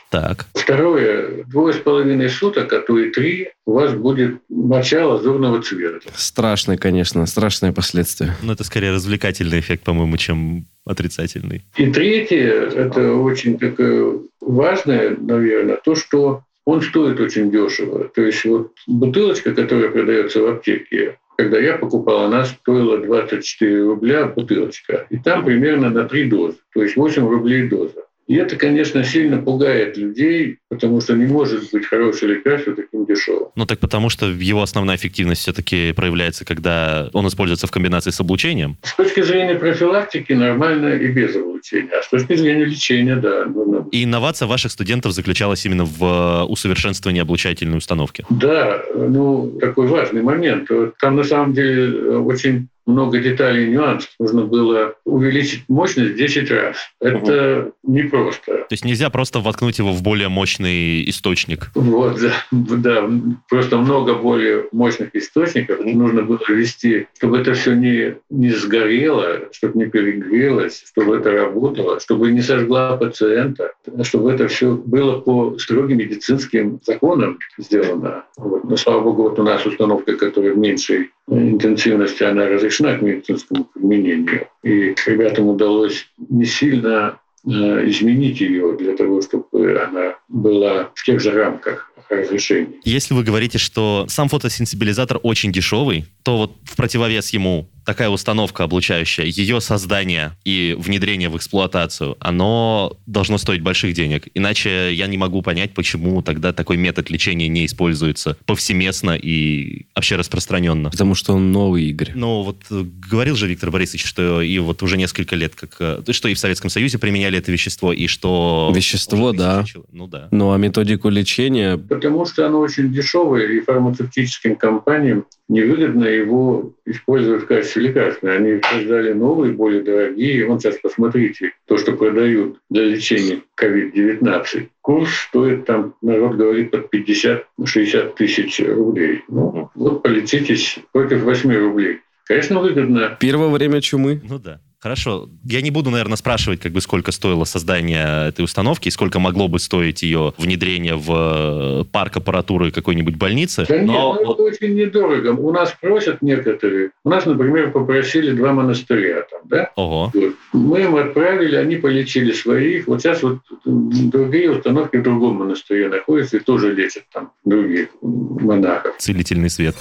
Так. 0.10 0.46
Второе, 0.54 1.44
двое 1.46 1.74
с 1.74 1.78
половиной 1.78 2.30
суток, 2.30 2.72
а 2.72 2.80
то 2.80 3.00
и 3.00 3.10
три, 3.10 3.50
у 3.66 3.74
вас 3.74 3.94
будет 3.94 4.42
моча 4.50 5.08
лазурного 5.08 5.62
цвета. 5.64 6.08
Страшное, 6.14 6.78
конечно, 6.78 7.26
страшное 7.26 7.72
последствие. 7.72 8.36
Ну 8.44 8.54
это 8.54 8.64
скорее 8.64 8.92
развлекательный 8.92 9.60
эффект, 9.60 9.84
по-моему, 9.84 10.18
чем 10.18 10.68
отрицательный. 10.86 11.66
И 11.78 11.92
третье, 11.92 12.70
это 12.76 13.14
очень 13.14 13.58
такое 13.58 14.20
важное, 14.40 15.16
наверное, 15.18 15.78
то, 15.78 15.96
что 15.96 16.44
он 16.66 16.82
стоит 16.82 17.20
очень 17.20 17.52
дешево. 17.52 18.10
То 18.16 18.22
есть 18.22 18.46
вот 18.46 18.72
бутылочка, 18.88 19.54
которая 19.54 19.90
продается 19.90 20.42
в 20.42 20.48
аптеке, 20.48 21.18
когда 21.38 21.60
я 21.60 21.78
покупал, 21.78 22.26
она 22.26 22.46
стоила 22.46 22.98
24 23.00 23.84
рубля 23.84 24.26
бутылочка. 24.28 25.08
И 25.10 25.18
там 25.18 25.46
примерно 25.46 25.90
на 25.90 26.06
3 26.06 26.30
дозы, 26.30 26.58
то 26.74 26.84
есть 26.84 26.96
8 26.96 27.28
рублей 27.28 27.68
доза. 27.68 28.06
И 28.28 28.36
это, 28.36 28.56
конечно, 28.56 29.04
сильно 29.04 29.38
пугает 29.38 29.98
людей, 29.98 30.60
потому 30.70 31.02
что 31.02 31.14
не 31.14 31.26
может 31.26 31.72
быть 31.72 31.86
хорошее 31.86 32.36
лекарство 32.36 32.74
таким 32.74 33.06
дешевым. 33.06 33.50
Ну 33.56 33.66
так 33.66 33.80
потому 33.80 34.10
что 34.10 34.28
его 34.28 34.62
основная 34.62 34.96
эффективность 34.96 35.42
все-таки 35.42 35.92
проявляется, 35.94 36.46
когда 36.46 37.10
он 37.14 37.28
используется 37.28 37.68
в 37.68 37.72
комбинации 37.72 38.12
с 38.12 38.20
облучением. 38.20 38.78
С 38.84 38.96
точки 38.96 39.22
зрения 39.22 39.56
профилактики 39.56 40.34
нормально 40.34 40.96
и 40.96 41.08
без 41.08 41.36
облучения. 41.36 41.92
А 42.00 42.04
с 42.04 42.10
точки 42.10 42.36
зрения 42.36 42.66
лечения, 42.66 43.18
да, 43.18 43.46
нужно 43.46 43.88
И 43.92 44.04
инновация 44.04 44.48
ваших 44.48 44.72
студентов 44.72 45.12
заключалась 45.12 45.66
именно 45.66 45.86
в 45.86 46.46
усовершенствовании 46.46 47.22
облучательной 47.22 47.78
установки. 47.78 48.26
Да, 48.30 48.84
ну, 48.96 49.58
такой 49.60 49.88
важный 49.88 50.22
момент. 50.22 50.70
Там 51.00 51.16
на 51.16 51.24
самом 51.24 51.54
деле 51.54 51.86
э, 51.86 52.18
очень 52.18 52.70
много 52.86 53.20
деталей 53.20 53.68
и 53.68 53.70
нюансов. 53.70 54.10
Нужно 54.20 54.46
было 54.46 54.96
увеличить 55.06 55.64
мощность 55.68 56.14
в 56.14 56.16
10 56.16 56.52
раз. 56.52 56.78
Это 57.00 57.72
непросто. 57.84 58.52
То 58.52 58.68
есть 58.72 58.86
нельзя 58.86 59.10
просто 59.10 59.40
воткнуть 59.40 59.80
его 59.80 59.92
в 59.92 60.02
более 60.02 60.30
мощный 60.30 61.08
источник. 61.10 61.72
Вот, 61.76 62.20
да, 62.20 62.34
да, 62.52 63.10
просто 63.50 63.78
много 63.78 64.16
более 64.16 64.68
мощных 64.72 65.16
источников 65.16 65.80
нужно 65.84 66.24
было 66.24 66.40
ввести, 66.48 67.08
чтобы 67.18 67.40
это 67.40 67.54
все 67.54 67.74
не, 67.74 68.16
не 68.30 68.50
сгорело, 68.52 69.50
чтобы 69.52 69.80
не 69.80 69.86
перегрелось, 69.90 70.84
чтобы 70.88 71.18
это 71.18 71.32
работало, 71.32 72.00
чтобы 72.00 72.32
не 72.32 72.42
сожгла 72.42 72.98
пациента, 72.98 73.74
чтобы 74.04 74.32
это 74.32 74.48
все 74.48 74.76
было 74.76 75.20
по 75.20 75.58
строгим 75.58 75.98
медицинским 75.98 76.80
законам 76.84 77.40
сделано. 77.58 78.26
Вот. 78.38 78.64
Но, 78.64 78.78
слава 78.78 79.02
богу, 79.02 79.24
вот 79.24 79.40
у 79.40 79.44
нас 79.44 79.66
установка, 79.66 80.16
которая 80.16 80.54
в 80.54 80.58
меньшей 80.58 81.12
интенсивности, 81.28 82.24
она 82.24 82.48
разрешена 82.48 82.98
к 82.98 83.02
медицинскому 83.02 83.66
применению. 83.66 84.48
И 84.64 84.96
ребятам 85.06 85.48
удалось 85.48 86.08
не 86.18 86.46
сильно 86.46 87.20
э, 87.46 87.50
изменить 87.90 88.42
ее 88.42 88.76
для 88.78 88.96
того, 88.96 89.22
чтобы 89.22 89.82
она 89.82 90.16
была 90.28 90.92
в 90.96 91.04
тех 91.04 91.20
же 91.20 91.32
рамках 91.32 91.92
разрешений. 92.10 92.80
Если 92.84 93.14
вы 93.14 93.24
говорите, 93.24 93.58
что 93.58 94.06
сам 94.10 94.30
фотосенсибилизатор 94.30 95.20
очень 95.24 95.52
дешевый, 95.52 96.06
то 96.24 96.38
вот 96.38 96.56
в 96.64 96.76
противовес 96.76 97.30
ему 97.30 97.70
такая 97.86 98.10
установка 98.10 98.64
облучающая, 98.64 99.26
ее 99.26 99.62
создание 99.62 100.34
и 100.44 100.76
внедрение 100.78 101.30
в 101.30 101.38
эксплуатацию, 101.38 102.16
оно 102.20 102.98
должно 103.06 103.38
стоить 103.38 103.62
больших 103.62 103.94
денег. 103.94 104.28
Иначе 104.34 104.94
я 104.94 105.08
не 105.08 105.18
могу 105.18 105.42
понять, 105.42 105.74
почему 105.74 106.22
тогда 106.22 106.54
такой 106.54 106.78
метод 106.78 107.10
лечения 107.10 107.48
не 107.48 107.66
используется 107.66 108.38
повсеместно 108.46 109.12
и 109.16 109.86
вообще 109.96 110.16
распространенно. 110.16 110.90
Потому 110.90 111.16
что 111.16 111.34
он 111.34 111.52
новый, 111.52 111.84
Игорь. 111.86 112.12
Ну, 112.16 112.44
вот 112.44 112.58
э, 112.72 112.84
говорил 113.10 113.36
же 113.36 113.48
Виктор 113.48 113.72
Борисович, 113.72 114.06
что 114.06 114.42
и 114.42 114.58
вот 114.60 114.84
уже 114.84 114.98
несколько 114.98 115.36
лет, 115.36 115.56
как, 115.56 115.76
э, 115.80 116.02
что 116.12 116.28
и 116.30 116.34
в 116.34 116.40
Советском 116.40 116.70
Союзе 116.70 116.98
применяли 116.98 117.38
это 117.38 117.52
вещество, 117.52 117.94
и 117.94 118.08
что... 118.08 118.72
Вещество, 118.76 119.32
да. 119.34 119.64
тысячи- 119.64 119.80
Ну 119.92 120.08
да. 120.08 120.28
Ну, 120.32 120.52
а 120.52 120.58
методику 120.58 121.10
лечения... 121.10 121.78
Потому 121.78 122.26
что 122.26 122.46
оно 122.48 122.60
очень 122.60 122.92
дешевое, 122.92 123.48
и 123.48 123.60
фармацевтическим 123.62 124.56
компаниям 124.56 125.26
невыгодно 125.50 126.06
его 126.06 126.74
использовать 126.86 127.44
в 127.44 127.48
качестве 127.48 127.84
лекарства. 127.84 128.32
Они 128.32 128.60
создали 128.70 129.14
новые, 129.14 129.54
более 129.54 129.82
дорогие. 129.82 130.46
Вон 130.46 130.60
сейчас 130.60 130.78
посмотрите, 130.78 131.54
то, 131.66 131.78
что 131.78 131.94
продают 131.94 132.60
для 132.70 132.86
лечения 132.86 133.42
COVID-19. 133.60 134.68
Курс 134.82 135.12
стоит 135.30 135.66
там, 135.66 135.96
народ 136.02 136.36
говорит, 136.36 136.72
под 136.72 136.94
50-60 136.94 138.16
тысяч 138.16 138.60
рублей. 138.60 139.24
Ну, 139.28 139.70
вот 139.76 140.04
полечитесь 140.04 140.80
против 140.92 141.24
8 141.24 141.54
рублей. 141.54 142.02
Конечно, 142.26 142.60
выгодно. 142.60 143.18
Первое 143.20 143.50
время 143.50 143.82
чумы. 143.82 144.22
Ну 144.28 144.40
да. 144.40 144.60
Хорошо. 144.84 145.30
Я 145.46 145.62
не 145.62 145.72
буду, 145.72 145.92
наверное, 145.92 146.18
спрашивать, 146.18 146.60
как 146.60 146.74
бы 146.74 146.82
сколько 146.82 147.14
стоило 147.14 147.46
создание 147.46 148.28
этой 148.28 148.44
установки 148.44 148.90
и 148.90 148.92
сколько 148.92 149.18
могло 149.18 149.48
бы 149.48 149.58
стоить 149.58 150.04
ее 150.04 150.34
внедрение 150.38 150.96
в 150.96 151.84
э, 151.84 151.86
парк 151.90 152.18
аппаратуры 152.18 152.70
какой-нибудь 152.70 153.16
больницы. 153.16 153.66
Да 153.66 153.78
нет, 153.78 153.88
Но 153.88 154.14
ну, 154.14 154.26
вот- 154.26 154.34
это 154.34 154.44
очень 154.44 154.76
недорого. 154.76 155.30
У 155.40 155.54
нас 155.54 155.74
просят 155.80 156.22
некоторые. 156.22 156.92
У 157.06 157.10
нас, 157.10 157.26
например, 157.26 157.72
попросили 157.72 158.32
два 158.32 158.52
монастыря 158.52 159.26
там, 159.32 159.40
да? 159.46 159.72
Ого. 159.78 160.12
Вот. 160.14 160.34
Мы 160.52 160.82
им 160.82 160.98
отправили, 160.98 161.56
они 161.56 161.78
полечили 161.78 162.34
своих. 162.34 162.86
Вот 162.88 163.02
сейчас 163.02 163.24
вот 163.24 163.38
другие 163.64 164.52
установки 164.52 164.98
в 164.98 165.04
другом 165.04 165.36
монастыре 165.38 165.88
находятся 165.88 166.36
и 166.36 166.40
тоже 166.42 166.74
лечат 166.76 167.06
там 167.14 167.32
других 167.46 167.88
монахов. 168.02 168.98
Целительный 168.98 169.50
свет. 169.50 169.78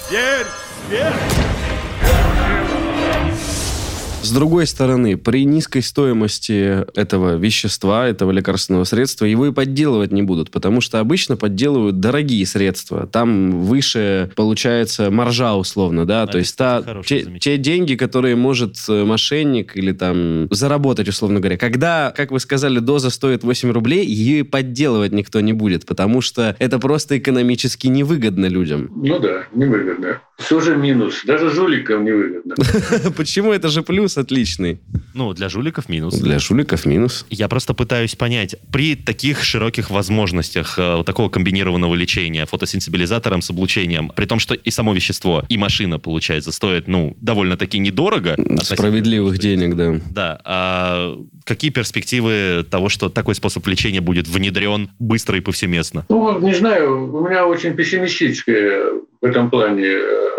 С 4.23 4.31
другой 4.31 4.67
стороны, 4.67 5.17
при 5.17 5.43
низкой 5.43 5.81
стоимости 5.81 6.85
этого 6.97 7.35
вещества, 7.35 8.07
этого 8.07 8.31
лекарственного 8.31 8.85
средства, 8.85 9.25
его 9.25 9.47
и 9.47 9.51
подделывать 9.51 10.13
не 10.13 10.21
будут, 10.21 10.49
потому 10.49 10.79
что 10.79 10.99
обычно 10.99 11.35
подделывают 11.35 11.99
дорогие 11.99 12.45
средства. 12.45 13.05
Там 13.05 13.51
выше 13.65 14.31
получается 14.37 15.11
маржа 15.11 15.55
условно, 15.55 16.05
да, 16.05 16.23
А, 16.23 16.27
то 16.27 16.37
есть 16.37 16.55
та, 16.55 16.81
те, 17.05 17.37
те 17.37 17.57
деньги, 17.57 17.95
которые 17.95 18.37
может 18.37 18.77
э, 18.87 19.03
мошенник 19.03 19.75
или 19.75 19.91
там 19.91 20.47
заработать, 20.51 21.09
условно 21.09 21.41
говоря. 21.41 21.57
Когда, 21.57 22.13
как 22.15 22.31
вы 22.31 22.39
сказали, 22.39 22.79
доза 22.79 23.09
стоит 23.09 23.43
8 23.43 23.71
рублей, 23.71 24.05
ее 24.05 24.39
и 24.39 24.43
подделывать 24.43 25.11
никто 25.11 25.41
не 25.41 25.51
будет, 25.51 25.85
потому 25.85 26.21
что 26.21 26.55
это 26.59 26.79
просто 26.79 27.17
экономически 27.17 27.87
невыгодно 27.87 28.45
людям. 28.45 28.89
Ну 28.95 29.19
да, 29.19 29.47
невыгодно. 29.53 30.21
Все 30.37 30.59
же 30.59 30.75
минус. 30.75 31.21
Даже 31.25 31.49
жуликам 31.51 32.03
невыгодно. 32.05 32.55
Почему? 33.17 33.51
Это 33.51 33.69
же 33.69 33.83
плюс 33.83 34.17
отличный. 34.17 34.81
Ну, 35.13 35.33
для 35.33 35.47
жуликов 35.47 35.89
минус. 35.89 36.15
Для 36.15 36.39
жуликов 36.39 36.85
минус. 36.85 37.25
Я 37.29 37.47
просто 37.47 37.73
пытаюсь 37.73 38.15
понять, 38.15 38.55
при 38.71 38.95
таких 38.95 39.43
широких 39.43 39.91
возможностях 39.91 40.75
э, 40.77 41.03
такого 41.05 41.29
комбинированного 41.29 41.93
лечения 41.93 42.45
фотосенсибилизатором 42.45 43.41
с 43.41 43.49
облучением, 43.51 44.09
при 44.15 44.25
том, 44.25 44.39
что 44.39 44.55
и 44.55 44.71
само 44.71 44.93
вещество, 44.93 45.43
и 45.49 45.57
машина, 45.57 45.99
получается, 45.99 46.51
стоит, 46.51 46.87
ну, 46.87 47.15
довольно-таки 47.21 47.77
недорого. 47.77 48.35
Справедливых 48.63 49.37
денег, 49.37 49.75
да. 49.75 49.99
Да. 50.09 50.41
А 50.45 51.15
какие 51.45 51.69
перспективы 51.69 52.65
того, 52.69 52.89
что 52.89 53.09
такой 53.09 53.35
способ 53.35 53.65
лечения 53.67 54.01
будет 54.01 54.27
внедрен 54.27 54.89
быстро 54.99 55.37
и 55.37 55.41
повсеместно? 55.41 56.05
Ну, 56.09 56.39
не 56.39 56.55
знаю, 56.55 57.13
у 57.13 57.27
меня 57.27 57.45
очень 57.45 57.75
пессимистическое 57.75 59.02
в 59.23 59.25
этом 59.25 59.49
плане 59.49 59.87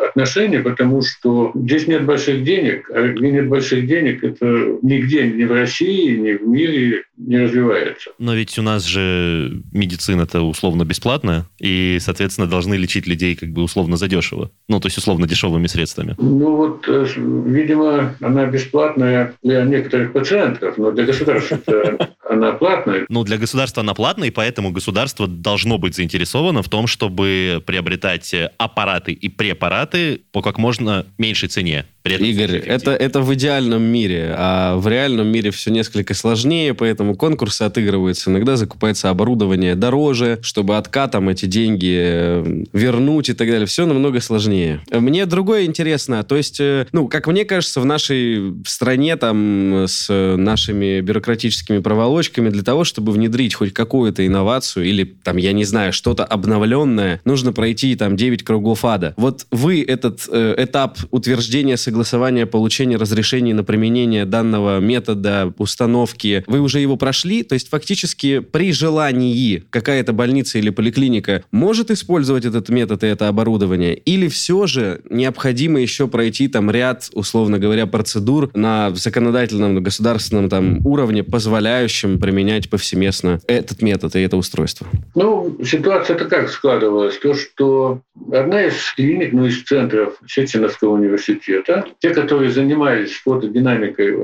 отношение, 0.08 0.61
потому 0.61 1.02
что 1.02 1.52
здесь 1.54 1.87
нет 1.87 2.04
больших 2.04 2.44
денег, 2.44 2.90
а 2.90 3.08
где 3.08 3.30
нет 3.30 3.49
больших 3.49 3.87
денег, 3.87 4.23
это 4.25 4.78
нигде, 4.82 5.26
ни 5.26 5.44
в 5.44 5.52
России, 5.52 6.16
ни 6.16 6.32
в 6.32 6.42
мире 6.46 7.04
не 7.16 7.38
развивается. 7.38 8.11
Но 8.18 8.34
ведь 8.34 8.58
у 8.58 8.62
нас 8.62 8.84
же 8.84 9.62
медицина-то 9.73 10.42
условно 10.42 10.84
бесплатная, 10.84 11.46
и, 11.61 11.99
соответственно, 12.00 12.49
должны 12.49 12.75
лечить 12.75 13.06
людей 13.06 13.37
как 13.37 13.50
бы 13.50 13.62
условно 13.62 13.96
задешево. 13.96 14.50
Ну, 14.68 14.80
то 14.80 14.87
есть 14.87 14.99
условно 14.99 15.26
дешевыми 15.26 15.66
средствами. 15.66 16.14
Ну 16.18 16.56
вот, 16.56 16.84
э, 16.88 17.06
видимо, 17.16 18.16
она 18.20 18.46
бесплатная 18.46 19.34
для 19.42 19.64
некоторых 19.64 20.12
пациентов, 20.12 20.76
но 20.76 20.90
для 20.90 21.04
государства 21.04 21.58
она 22.28 22.52
платная. 22.52 23.06
Ну, 23.08 23.25
для 23.25 23.38
государства 23.38 23.82
она 23.82 23.94
платная, 23.94 24.28
и 24.28 24.32
поэтому 24.32 24.70
государство 24.70 25.26
должно 25.26 25.78
быть 25.78 25.94
заинтересовано 25.94 26.62
в 26.62 26.68
том, 26.68 26.87
чтобы 26.87 27.62
приобретать 27.64 28.34
аппараты 28.58 29.12
и 29.12 29.28
препараты 29.28 29.94
по 30.33 30.43
как 30.43 30.59
можно 30.59 31.07
меньшей 31.19 31.49
цене. 31.49 31.87
Игорь, 32.05 32.59
это, 32.59 32.91
это 32.91 33.23
в 33.23 33.33
идеальном 33.33 33.83
мире, 33.83 34.35
а 34.37 34.77
в 34.77 34.87
реальном 34.89 35.29
мире 35.29 35.51
все 35.51 35.71
несколько 35.71 36.13
сложнее, 36.13 36.75
поэтому 36.75 37.17
конкурсы 37.17 37.63
отыгрываются. 37.63 38.31
Иногда 38.31 38.57
закупается 38.57 39.09
оборудование 39.09 39.75
дороже, 39.75 40.39
чтобы 40.43 40.77
откатом 40.77 41.31
эти 41.31 41.47
деньги 41.47 41.97
э, 41.99 42.65
вернуть 42.75 43.31
и 43.31 43.33
так 43.33 43.49
далее. 43.49 43.65
Все 43.65 43.87
намного 43.87 44.21
сложнее. 44.21 44.83
Мне 44.91 45.25
другое 45.25 45.65
интересно. 45.65 46.23
То 46.25 46.37
есть, 46.37 46.61
э, 46.61 46.87
ну, 46.93 47.09
как 47.09 47.27
мне 47.27 47.47
кажется, 47.47 47.81
в 47.81 47.87
нашей 47.87 48.53
стране 48.67 49.17
там 49.17 49.85
с 49.87 50.37
нашими 50.37 51.01
бюрократическими 51.01 51.79
проволочками 51.79 52.51
для 52.51 52.63
того, 52.63 52.85
чтобы 52.85 53.13
внедрить 53.13 53.55
хоть 53.55 53.73
какую-то 53.73 54.27
инновацию 54.27 54.85
или 54.85 55.05
там, 55.05 55.39
я 55.39 55.53
не 55.53 55.65
знаю, 55.65 55.95
что-то 55.95 56.27
обновленное, 56.27 57.23
нужно 57.25 57.55
пройти 57.55 57.97
там 57.97 58.15
9 58.15 58.43
кругов 58.43 58.85
ада. 58.85 59.15
Вот 59.17 59.47
вы 59.51 59.74
этот 59.83 60.28
э, 60.31 60.54
этап 60.59 60.99
утверждения 61.11 61.76
согласования 61.76 62.47
получения 62.47 62.97
разрешений 62.97 63.52
на 63.52 63.64
применение 63.64 64.25
данного 64.25 64.81
метода 64.81 65.52
установки, 65.59 66.45
вы 66.47 66.61
уже 66.61 66.81
его 66.81 66.97
прошли? 66.97 67.43
То 67.43 67.54
есть 67.54 67.69
фактически 67.69 68.40
при 68.40 68.73
желании 68.73 69.64
какая-то 69.71 70.12
больница 70.12 70.59
или 70.59 70.71
поликлиника 70.71 71.45
может 71.50 71.90
использовать 71.90 72.45
этот 72.45 72.69
метод 72.69 73.04
и 73.04 73.07
это 73.07 73.28
оборудование? 73.28 73.95
Или 73.97 74.28
все 74.28 74.66
же 74.66 75.00
необходимо 75.11 75.81
еще 75.81 76.09
пройти 76.09 76.49
там 76.49 76.71
ряд, 76.71 77.09
условно 77.12 77.59
говоря, 77.59 77.87
процедур 77.87 78.50
на 78.54 78.95
законодательном, 78.95 79.83
государственном 79.83 80.49
там 80.49 80.85
уровне, 80.87 81.25
позволяющим 81.25 82.19
применять 82.19 82.71
повсеместно 82.71 83.40
этот 83.47 83.83
метод 83.83 84.16
и 84.16 84.21
это 84.21 84.37
устройство? 84.37 84.87
Ну, 85.14 85.59
ситуация-то 85.64 86.26
как 86.26 86.50
складывалась? 86.50 87.19
То, 87.19 87.35
что 87.35 88.00
одна 88.33 88.66
из 88.66 88.75
клиник, 88.95 89.33
ну, 89.33 89.47
из 89.47 89.63
центров 89.64 90.18
Сеченовского 90.26 90.90
университета 90.90 91.87
те, 91.99 92.11
которые 92.11 92.50
занимались 92.50 93.12
фотодинамикой 93.12 94.14
э, 94.14 94.16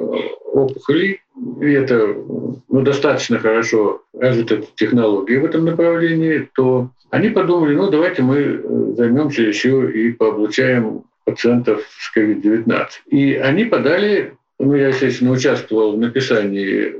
опухолей, 0.52 1.20
и 1.60 1.70
это 1.70 2.14
ну, 2.68 2.82
достаточно 2.82 3.38
хорошо 3.38 4.02
развита 4.12 4.62
технология 4.76 5.40
в 5.40 5.44
этом 5.44 5.64
направлении, 5.64 6.48
то 6.54 6.90
они 7.10 7.30
подумали, 7.30 7.74
ну 7.74 7.90
давайте 7.90 8.22
мы 8.22 8.36
э, 8.36 8.94
займемся 8.96 9.42
еще 9.42 9.90
и 9.90 10.12
пооблучаем 10.12 11.04
пациентов 11.24 11.82
с 11.98 12.16
COVID-19. 12.16 12.86
И 13.10 13.34
они 13.34 13.64
подали 13.64 14.34
ну, 14.60 14.74
я, 14.74 14.88
естественно, 14.88 15.30
участвовал 15.30 15.96
в 15.96 15.98
написании 15.98 16.94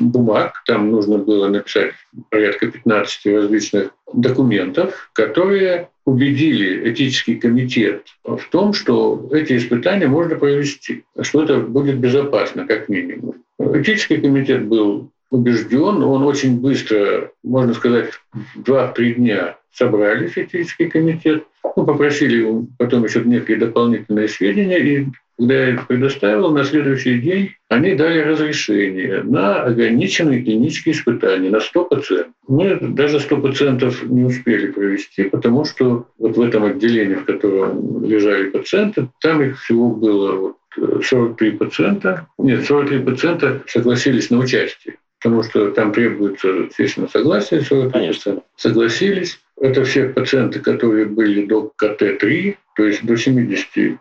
бумаг. 0.00 0.62
Там 0.66 0.90
нужно 0.90 1.18
было 1.18 1.48
написать 1.48 1.92
порядка 2.28 2.66
15 2.66 3.26
различных 3.26 3.94
документов, 4.12 5.10
которые 5.12 5.90
убедили 6.04 6.90
этический 6.90 7.36
комитет 7.36 8.06
в 8.24 8.42
том, 8.50 8.72
что 8.72 9.28
эти 9.32 9.56
испытания 9.56 10.06
можно 10.06 10.36
провести, 10.36 11.04
что 11.22 11.44
это 11.44 11.60
будет 11.60 11.98
безопасно, 11.98 12.66
как 12.66 12.88
минимум. 12.88 13.36
Этический 13.58 14.18
комитет 14.18 14.66
был 14.66 15.10
убежден, 15.30 16.02
он 16.02 16.22
очень 16.24 16.60
быстро, 16.60 17.32
можно 17.42 17.74
сказать, 17.74 18.12
2-3 18.56 19.14
дня 19.14 19.56
собрались, 19.72 20.36
этический 20.36 20.88
комитет, 20.88 21.44
ну, 21.76 21.84
попросили 21.84 22.66
потом 22.78 23.04
еще 23.04 23.22
некие 23.24 23.56
дополнительные 23.56 24.28
сведения, 24.28 24.78
и 24.78 25.06
когда 25.38 25.54
я 25.54 25.74
их 25.74 25.86
предоставил, 25.86 26.50
на 26.50 26.64
следующий 26.64 27.18
день 27.18 27.50
они 27.68 27.94
дали 27.94 28.20
разрешение 28.20 29.22
на 29.22 29.62
ограниченные 29.62 30.42
клинические 30.42 30.94
испытания 30.94 31.50
на 31.50 31.60
100 31.60 31.84
пациентов. 31.86 32.32
Мы 32.46 32.78
даже 32.80 33.20
100 33.20 33.36
пациентов 33.38 34.02
не 34.04 34.24
успели 34.24 34.70
провести, 34.70 35.24
потому 35.24 35.64
что 35.64 36.06
вот 36.18 36.36
в 36.36 36.40
этом 36.40 36.64
отделении, 36.64 37.16
в 37.16 37.24
котором 37.24 38.04
лежали 38.04 38.50
пациенты, 38.50 39.08
там 39.20 39.42
их 39.42 39.60
всего 39.60 39.90
было 39.90 40.32
вот 40.32 40.56
43 41.04 41.50
пациента. 41.52 42.26
Нет, 42.38 42.64
43 42.64 42.98
пациента 43.00 43.62
согласились 43.66 44.30
на 44.30 44.38
участие 44.38 44.96
потому 45.24 45.42
что 45.42 45.70
там 45.70 45.90
требуется, 45.90 46.48
естественно, 46.48 47.08
согласие 47.08 47.62
43 47.62 47.90
Конечно. 47.92 48.42
Согласились. 48.56 49.40
Это 49.60 49.84
все 49.84 50.08
пациенты, 50.08 50.60
которые 50.60 51.06
были 51.06 51.46
до 51.46 51.72
КТ-3, 51.76 52.56
то 52.76 52.84
есть 52.84 53.04
до 53.04 53.14
70% 53.14 53.98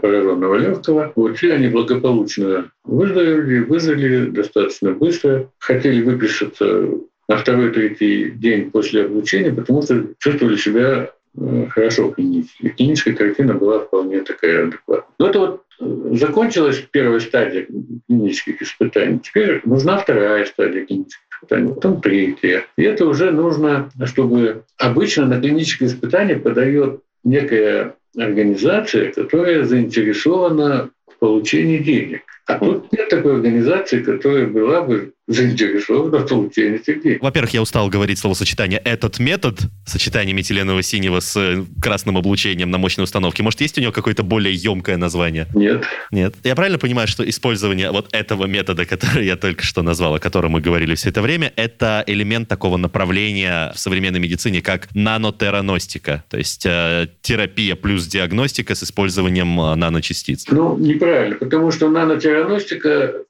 пораженного 0.00 0.56
легкого. 0.56 1.12
Вот 1.16 1.36
все 1.36 1.54
они 1.54 1.68
благополучно 1.68 2.70
выздоровели, 2.84 3.60
выжили 3.60 4.26
достаточно 4.26 4.92
быстро, 4.92 5.50
хотели 5.58 6.02
выписаться 6.02 6.90
на 7.28 7.36
второй-третий 7.38 8.30
день 8.30 8.70
после 8.70 9.06
облучения, 9.06 9.52
потому 9.52 9.82
что 9.82 10.06
чувствовали 10.18 10.56
себя 10.56 11.10
э, 11.38 11.66
хорошо 11.70 12.10
клинически. 12.10 12.68
Клиническая 12.68 13.14
картина 13.14 13.54
была 13.54 13.80
вполне 13.80 14.20
такая 14.20 14.64
адекватная. 14.66 15.14
Но 15.18 15.28
это 15.28 15.38
вот 15.38 15.62
э, 15.80 16.16
закончилась 16.16 16.84
первая 16.90 17.20
стадия 17.20 17.66
клинических 18.06 18.60
испытаний. 18.60 19.20
Теперь 19.20 19.62
нужна 19.64 19.96
вторая 19.96 20.44
стадия 20.44 20.84
клинических 20.84 21.23
потом 21.48 22.00
третья. 22.00 22.66
И 22.76 22.82
это 22.82 23.06
уже 23.06 23.30
нужно, 23.30 23.90
чтобы 24.04 24.64
обычно 24.78 25.26
на 25.26 25.40
клиническое 25.40 25.88
испытание 25.88 26.36
подает 26.36 27.00
некая 27.24 27.94
организация, 28.16 29.12
которая 29.12 29.64
заинтересована 29.64 30.90
в 31.06 31.18
получении 31.18 31.78
денег. 31.78 32.22
А 32.46 32.58
тут 32.58 32.92
нет 32.92 33.08
такой 33.08 33.36
организации, 33.36 34.02
которая 34.02 34.46
была 34.46 34.82
бы 34.82 35.14
заинтересована 35.26 36.18
в 36.18 36.28
получении 36.28 36.78
этих. 36.86 37.22
Во-первых, 37.22 37.54
я 37.54 37.62
устал 37.62 37.88
говорить 37.88 38.18
словосочетание 38.18 38.78
«этот 38.84 39.18
метод», 39.18 39.58
сочетание 39.86 40.34
метиленового 40.34 40.82
синего 40.82 41.20
с 41.20 41.34
э, 41.36 41.64
красным 41.80 42.18
облучением 42.18 42.70
на 42.70 42.76
мощной 42.76 43.04
установке. 43.04 43.42
Может, 43.42 43.62
есть 43.62 43.78
у 43.78 43.80
него 43.80 43.92
какое-то 43.92 44.22
более 44.22 44.54
емкое 44.54 44.98
название? 44.98 45.46
Нет. 45.54 45.84
Нет. 46.10 46.34
Я 46.44 46.54
правильно 46.54 46.78
понимаю, 46.78 47.08
что 47.08 47.26
использование 47.26 47.90
вот 47.90 48.08
этого 48.12 48.44
метода, 48.44 48.84
который 48.84 49.24
я 49.24 49.36
только 49.36 49.62
что 49.62 49.80
назвал, 49.80 50.16
о 50.16 50.18
котором 50.18 50.52
мы 50.52 50.60
говорили 50.60 50.94
все 50.94 51.08
это 51.08 51.22
время, 51.22 51.50
это 51.56 52.04
элемент 52.06 52.48
такого 52.48 52.76
направления 52.76 53.72
в 53.74 53.78
современной 53.78 54.20
медицине, 54.20 54.60
как 54.60 54.88
нанотераностика, 54.94 56.24
то 56.28 56.36
есть 56.36 56.66
э, 56.66 57.08
терапия 57.22 57.76
плюс 57.76 58.06
диагностика 58.06 58.74
с 58.74 58.82
использованием 58.82 59.58
э, 59.58 59.74
наночастиц? 59.76 60.44
Ну, 60.50 60.76
неправильно, 60.76 61.36
потому 61.36 61.70
что 61.70 61.88
нанотераностика 61.88 62.33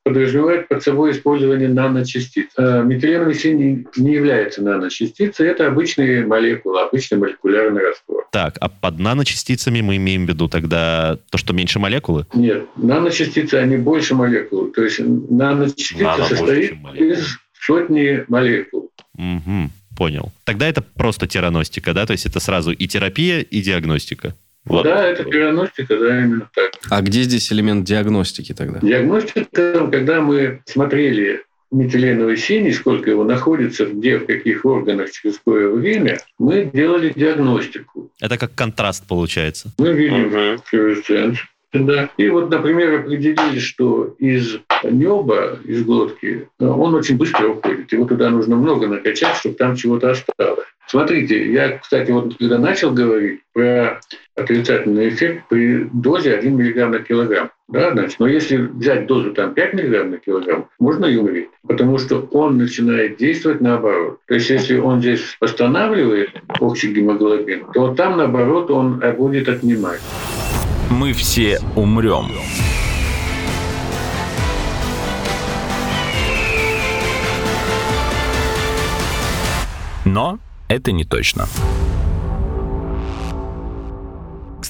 подразумевает 0.02 0.68
под 0.68 0.82
собой 0.82 1.12
использование 1.12 1.68
наночастиц. 1.68 2.48
Э, 2.56 2.82
Метиленовый 2.82 3.34
синий 3.34 3.86
не 3.96 4.14
является 4.14 4.62
наночастицей, 4.62 5.48
это 5.48 5.66
обычные 5.66 6.26
молекулы, 6.26 6.82
обычный 6.82 7.18
молекулярный 7.18 7.82
раствор. 7.82 8.26
Так, 8.30 8.56
а 8.60 8.68
под 8.68 8.98
наночастицами 8.98 9.80
мы 9.80 9.96
имеем 9.96 10.26
в 10.26 10.28
виду 10.28 10.48
тогда 10.48 11.18
то, 11.30 11.38
что 11.38 11.52
меньше 11.52 11.78
молекулы? 11.78 12.26
Нет, 12.34 12.66
наночастицы, 12.76 13.54
они 13.54 13.76
больше 13.76 14.14
молекул. 14.14 14.68
То 14.68 14.82
есть 14.82 15.00
наночастица 15.00 16.02
Нано 16.02 16.24
состоит 16.24 16.74
из 16.94 17.38
сотни 17.60 18.24
молекул. 18.28 18.90
Угу, 19.16 19.70
понял. 19.96 20.32
Тогда 20.44 20.68
это 20.68 20.82
просто 20.82 21.26
тераностика, 21.26 21.92
да? 21.94 22.06
То 22.06 22.12
есть 22.12 22.26
это 22.26 22.40
сразу 22.40 22.72
и 22.72 22.86
терапия, 22.86 23.40
и 23.40 23.60
диагностика. 23.60 24.34
Вот. 24.64 24.84
Да, 24.84 25.06
это 25.06 25.24
диагностика, 25.24 25.98
да, 25.98 26.24
именно 26.24 26.48
так. 26.54 26.72
А 26.90 27.02
где 27.02 27.22
здесь 27.22 27.52
элемент 27.52 27.84
диагностики 27.84 28.54
тогда? 28.54 28.80
Диагностика, 28.80 29.86
когда 29.88 30.20
мы 30.20 30.62
смотрели 30.64 31.42
метиленовый 31.70 32.36
синий, 32.36 32.72
сколько 32.72 33.10
его 33.10 33.24
находится, 33.24 33.84
где, 33.86 34.18
в 34.18 34.26
каких 34.26 34.64
органах, 34.64 35.10
через 35.10 35.38
какое 35.38 35.70
время, 35.70 36.20
мы 36.38 36.70
делали 36.72 37.12
диагностику. 37.14 38.10
Это 38.20 38.38
как 38.38 38.54
контраст 38.54 39.06
получается. 39.06 39.72
Мы 39.78 39.92
видим 39.92 40.58
флюоресценцию. 40.64 41.48
Да. 41.72 42.08
И 42.16 42.28
вот, 42.28 42.50
например, 42.50 43.00
определили, 43.00 43.58
что 43.58 44.14
из 44.20 44.58
неба, 44.84 45.58
из 45.64 45.82
глотки, 45.82 46.48
он 46.60 46.94
очень 46.94 47.16
быстро 47.16 47.48
уходит. 47.48 47.92
Его 47.92 48.04
туда 48.04 48.30
нужно 48.30 48.54
много 48.54 48.86
накачать, 48.86 49.36
чтобы 49.36 49.56
там 49.56 49.74
чего-то 49.74 50.12
осталось. 50.12 50.66
Смотрите, 50.86 51.50
я, 51.50 51.78
кстати, 51.78 52.10
вот 52.10 52.36
когда 52.38 52.58
начал 52.58 52.92
говорить 52.92 53.40
про 53.52 54.00
отрицательный 54.36 55.08
эффект 55.08 55.44
при 55.48 55.88
дозе 55.92 56.34
1 56.34 56.54
мг 56.54 56.88
на 56.88 56.98
килограмм, 56.98 57.50
да, 57.68 57.92
значит, 57.92 58.20
но 58.20 58.26
если 58.26 58.56
взять 58.56 59.06
дозу 59.06 59.32
там 59.32 59.54
5 59.54 59.74
мг 59.74 60.04
на 60.04 60.18
килограмм, 60.18 60.68
можно 60.78 61.06
и 61.06 61.16
умереть, 61.16 61.48
потому 61.66 61.98
что 61.98 62.28
он 62.32 62.58
начинает 62.58 63.16
действовать 63.16 63.60
наоборот. 63.60 64.20
То 64.26 64.34
есть 64.34 64.50
если 64.50 64.76
он 64.76 65.00
здесь 65.00 65.36
восстанавливает 65.40 66.30
общий 66.60 66.92
гемоглобин, 66.92 67.66
то 67.72 67.94
там 67.94 68.18
наоборот 68.18 68.70
он 68.70 69.02
будет 69.16 69.48
отнимать. 69.48 70.00
Мы 70.90 71.12
все 71.14 71.58
умрем. 71.74 72.26
Но 80.04 80.38
это 80.74 80.92
не 80.92 81.04
точно. 81.04 81.48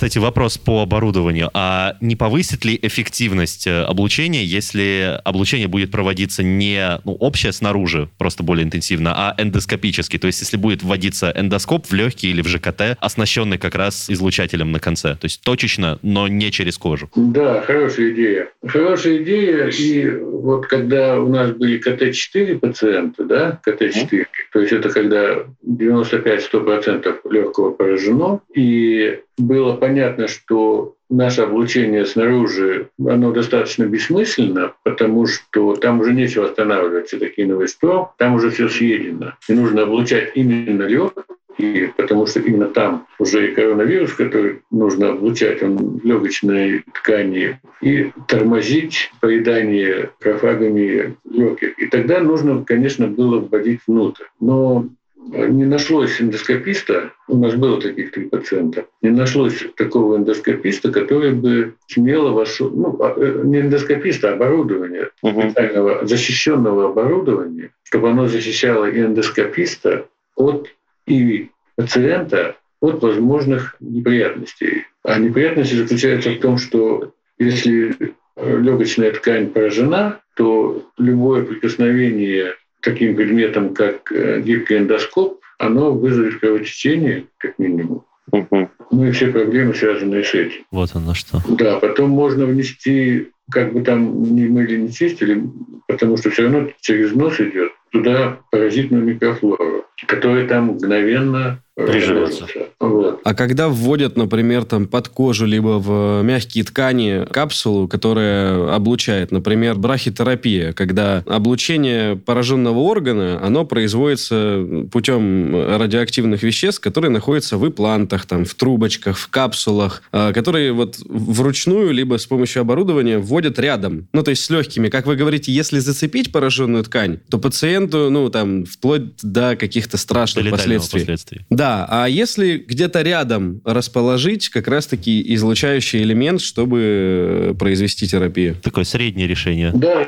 Кстати, 0.04 0.18
вопрос 0.18 0.58
по 0.58 0.82
оборудованию. 0.82 1.48
А 1.54 1.96
не 2.02 2.14
повысит 2.14 2.62
ли 2.66 2.78
эффективность 2.82 3.66
э, 3.66 3.84
облучения, 3.84 4.44
если 4.44 5.18
облучение 5.24 5.66
будет 5.66 5.90
проводиться 5.90 6.42
не 6.42 7.00
ну, 7.06 7.14
общее 7.14 7.52
снаружи, 7.52 8.10
просто 8.18 8.42
более 8.42 8.66
интенсивно, 8.66 9.14
а 9.16 9.34
эндоскопически? 9.38 10.18
То 10.18 10.26
есть 10.26 10.42
если 10.42 10.58
будет 10.58 10.82
вводиться 10.82 11.32
эндоскоп 11.34 11.86
в 11.86 11.94
легкие 11.94 12.32
или 12.32 12.42
в 12.42 12.48
ЖКТ, 12.48 12.98
оснащенный 13.00 13.56
как 13.56 13.76
раз 13.76 14.10
излучателем 14.10 14.72
на 14.72 14.78
конце. 14.78 15.14
То 15.14 15.24
есть 15.24 15.40
точечно, 15.40 15.98
но 16.02 16.28
не 16.28 16.50
через 16.50 16.76
кожу. 16.76 17.08
Да, 17.16 17.62
хорошая 17.62 18.10
идея. 18.10 18.50
Хорошая 18.66 19.22
идея. 19.22 19.68
И 19.68 20.06
вот 20.20 20.66
когда 20.66 21.18
у 21.18 21.30
нас 21.30 21.52
были 21.52 21.78
КТ-4 21.78 22.58
пациенты, 22.58 23.24
да, 23.24 23.58
КТ-4, 23.66 24.26
то 24.52 24.60
есть 24.60 24.72
это 24.74 24.90
когда 24.90 25.46
95-100% 25.66 27.20
легкого 27.30 27.70
поражено, 27.70 28.40
и 28.54 29.20
было 29.38 29.76
понятно, 29.76 30.28
что 30.28 30.94
наше 31.10 31.42
облучение 31.42 32.06
снаружи, 32.06 32.88
оно 32.98 33.32
достаточно 33.32 33.84
бессмысленно, 33.84 34.74
потому 34.82 35.26
что 35.26 35.74
там 35.76 36.00
уже 36.00 36.12
нечего 36.12 36.46
останавливать 36.46 37.08
цитокиновый 37.08 37.68
стром, 37.68 38.10
там 38.18 38.34
уже 38.34 38.50
все 38.50 38.68
съедено. 38.68 39.34
И 39.48 39.52
нужно 39.52 39.82
облучать 39.82 40.32
именно 40.34 40.82
легкие, 40.82 41.92
потому 41.96 42.26
что 42.26 42.40
именно 42.40 42.66
там 42.66 43.06
уже 43.18 43.50
и 43.50 43.54
коронавирус, 43.54 44.12
который 44.12 44.62
нужно 44.70 45.10
облучать, 45.10 45.62
он 45.62 45.98
в 45.98 46.04
легочной 46.04 46.84
ткани, 46.94 47.60
и 47.80 48.10
тормозить 48.28 49.12
поедание 49.20 50.10
крофагами 50.20 51.16
легких. 51.28 51.78
И 51.78 51.86
тогда 51.86 52.20
нужно, 52.20 52.64
конечно, 52.64 53.06
было 53.06 53.40
вводить 53.40 53.80
внутрь. 53.86 54.24
Но 54.40 54.88
не 55.32 55.64
нашлось 55.64 56.20
эндоскописта, 56.20 57.12
у 57.28 57.36
нас 57.38 57.54
было 57.54 57.80
таких 57.80 58.12
три 58.12 58.26
пациента, 58.26 58.86
не 59.02 59.10
нашлось 59.10 59.64
такого 59.76 60.16
эндоскописта, 60.16 60.92
который 60.92 61.32
бы 61.32 61.74
смело 61.86 62.30
вошел, 62.30 62.70
ну, 62.70 62.96
а, 63.00 63.14
э, 63.16 63.42
не 63.44 63.60
эндоскописта, 63.60 64.30
а 64.30 64.34
оборудование, 64.34 65.10
специального 65.16 66.06
защищенного 66.06 66.90
оборудования, 66.90 67.70
чтобы 67.82 68.10
оно 68.10 68.28
защищало 68.28 68.90
и 68.90 69.00
эндоскописта 69.00 70.06
от 70.36 70.68
и 71.06 71.50
пациента 71.76 72.56
от 72.80 73.02
возможных 73.02 73.76
неприятностей. 73.80 74.86
А 75.02 75.18
неприятности 75.18 75.74
заключаются 75.74 76.30
в 76.30 76.38
том, 76.40 76.58
что 76.58 77.12
если 77.38 78.14
легочная 78.36 79.12
ткань 79.12 79.48
поражена, 79.50 80.20
то 80.36 80.82
любое 80.98 81.44
прикосновение 81.44 82.54
таким 82.84 83.16
предметом, 83.16 83.74
как 83.74 84.12
э, 84.12 84.40
гибкий 84.40 84.78
эндоскоп, 84.78 85.40
оно 85.58 85.92
вызовет 85.92 86.40
кровотечение, 86.40 87.26
как 87.38 87.58
минимум. 87.58 88.04
Угу. 88.30 88.70
Ну 88.90 89.04
и 89.04 89.10
все 89.12 89.28
проблемы, 89.28 89.74
связанные 89.74 90.24
с 90.24 90.34
этим. 90.34 90.64
Вот 90.70 90.90
оно 90.94 91.14
что. 91.14 91.40
Да, 91.48 91.78
потом 91.78 92.10
можно 92.10 92.46
внести, 92.46 93.30
как 93.50 93.72
бы 93.72 93.82
там 93.82 94.34
ни 94.34 94.46
мыли, 94.46 94.76
не 94.76 94.92
чистили, 94.92 95.42
потому 95.86 96.16
что 96.16 96.30
все 96.30 96.42
равно 96.42 96.68
через 96.80 97.12
нос 97.12 97.40
идет 97.40 97.72
туда 97.90 98.40
паразитную 98.50 99.04
микрофлору, 99.04 99.84
которая 100.06 100.46
там 100.48 100.66
мгновенно 100.66 101.62
приживется. 101.74 102.46
Вот. 102.78 103.20
А 103.24 103.34
когда 103.34 103.68
вводят, 103.68 104.16
например, 104.16 104.64
там 104.64 104.86
под 104.86 105.08
кожу 105.08 105.46
либо 105.46 105.78
в 105.78 106.22
мягкие 106.22 106.64
ткани 106.64 107.26
капсулу, 107.30 107.88
которая 107.88 108.74
облучает, 108.74 109.32
например, 109.32 109.74
брахитерапия, 109.76 110.72
когда 110.72 111.22
облучение 111.26 112.16
пораженного 112.16 112.78
органа, 112.78 113.40
оно 113.42 113.64
производится 113.64 114.64
путем 114.92 115.54
радиоактивных 115.54 116.42
веществ, 116.42 116.80
которые 116.80 117.10
находятся 117.10 117.58
в 117.58 117.66
имплантах, 117.66 118.26
там, 118.26 118.44
в 118.44 118.54
трубочках, 118.54 119.16
в 119.16 119.28
капсулах, 119.28 120.02
а, 120.12 120.32
которые 120.32 120.72
вот 120.72 120.98
вручную 121.08 121.92
либо 121.92 122.18
с 122.18 122.26
помощью 122.26 122.60
оборудования 122.60 123.18
вводят 123.18 123.58
рядом. 123.58 124.08
Ну, 124.12 124.22
то 124.22 124.30
есть 124.30 124.44
с 124.44 124.50
легкими. 124.50 124.88
Как 124.88 125.06
вы 125.06 125.16
говорите, 125.16 125.50
если 125.50 125.78
зацепить 125.78 126.30
пораженную 126.30 126.84
ткань, 126.84 127.18
то 127.30 127.38
пациенту, 127.38 128.10
ну, 128.10 128.28
там, 128.28 128.64
вплоть 128.64 129.16
до 129.22 129.56
каких-то 129.56 129.96
страшных 129.96 130.50
последствий. 130.50 131.00
последствий. 131.00 131.40
Да, 131.50 131.63
да, 131.64 131.86
а 131.88 132.06
если 132.06 132.58
где-то 132.58 133.00
рядом 133.00 133.62
расположить 133.64 134.50
как 134.50 134.68
раз-таки 134.68 135.34
излучающий 135.34 136.02
элемент, 136.02 136.42
чтобы 136.42 136.80
э, 136.82 137.54
произвести 137.58 138.06
терапию? 138.06 138.56
Такое 138.62 138.84
среднее 138.84 139.26
решение. 139.26 139.72
Да, 139.74 140.02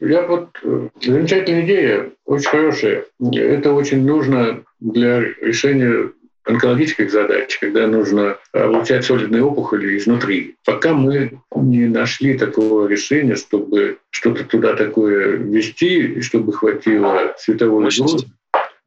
я 0.00 0.26
вот... 0.26 0.50
Э, 0.62 0.88
замечательная 1.00 1.64
идея, 1.64 2.10
очень 2.26 2.50
хорошая. 2.50 3.04
Это 3.32 3.72
очень 3.72 4.04
нужно 4.04 4.62
для 4.78 5.20
решения 5.20 6.10
онкологических 6.44 7.10
задач, 7.10 7.58
когда 7.58 7.86
нужно 7.86 8.36
облучать 8.52 9.06
солидные 9.06 9.42
опухоли 9.42 9.96
изнутри. 9.96 10.56
Пока 10.66 10.92
мы 10.92 11.40
не 11.56 11.86
нашли 11.86 12.36
такого 12.36 12.86
решения, 12.88 13.36
чтобы 13.36 13.96
что-то 14.10 14.44
туда 14.44 14.74
такое 14.76 15.38
ввести, 15.38 16.18
и 16.18 16.20
чтобы 16.20 16.52
хватило 16.52 17.32
световой 17.38 17.84
дозы 17.84 18.26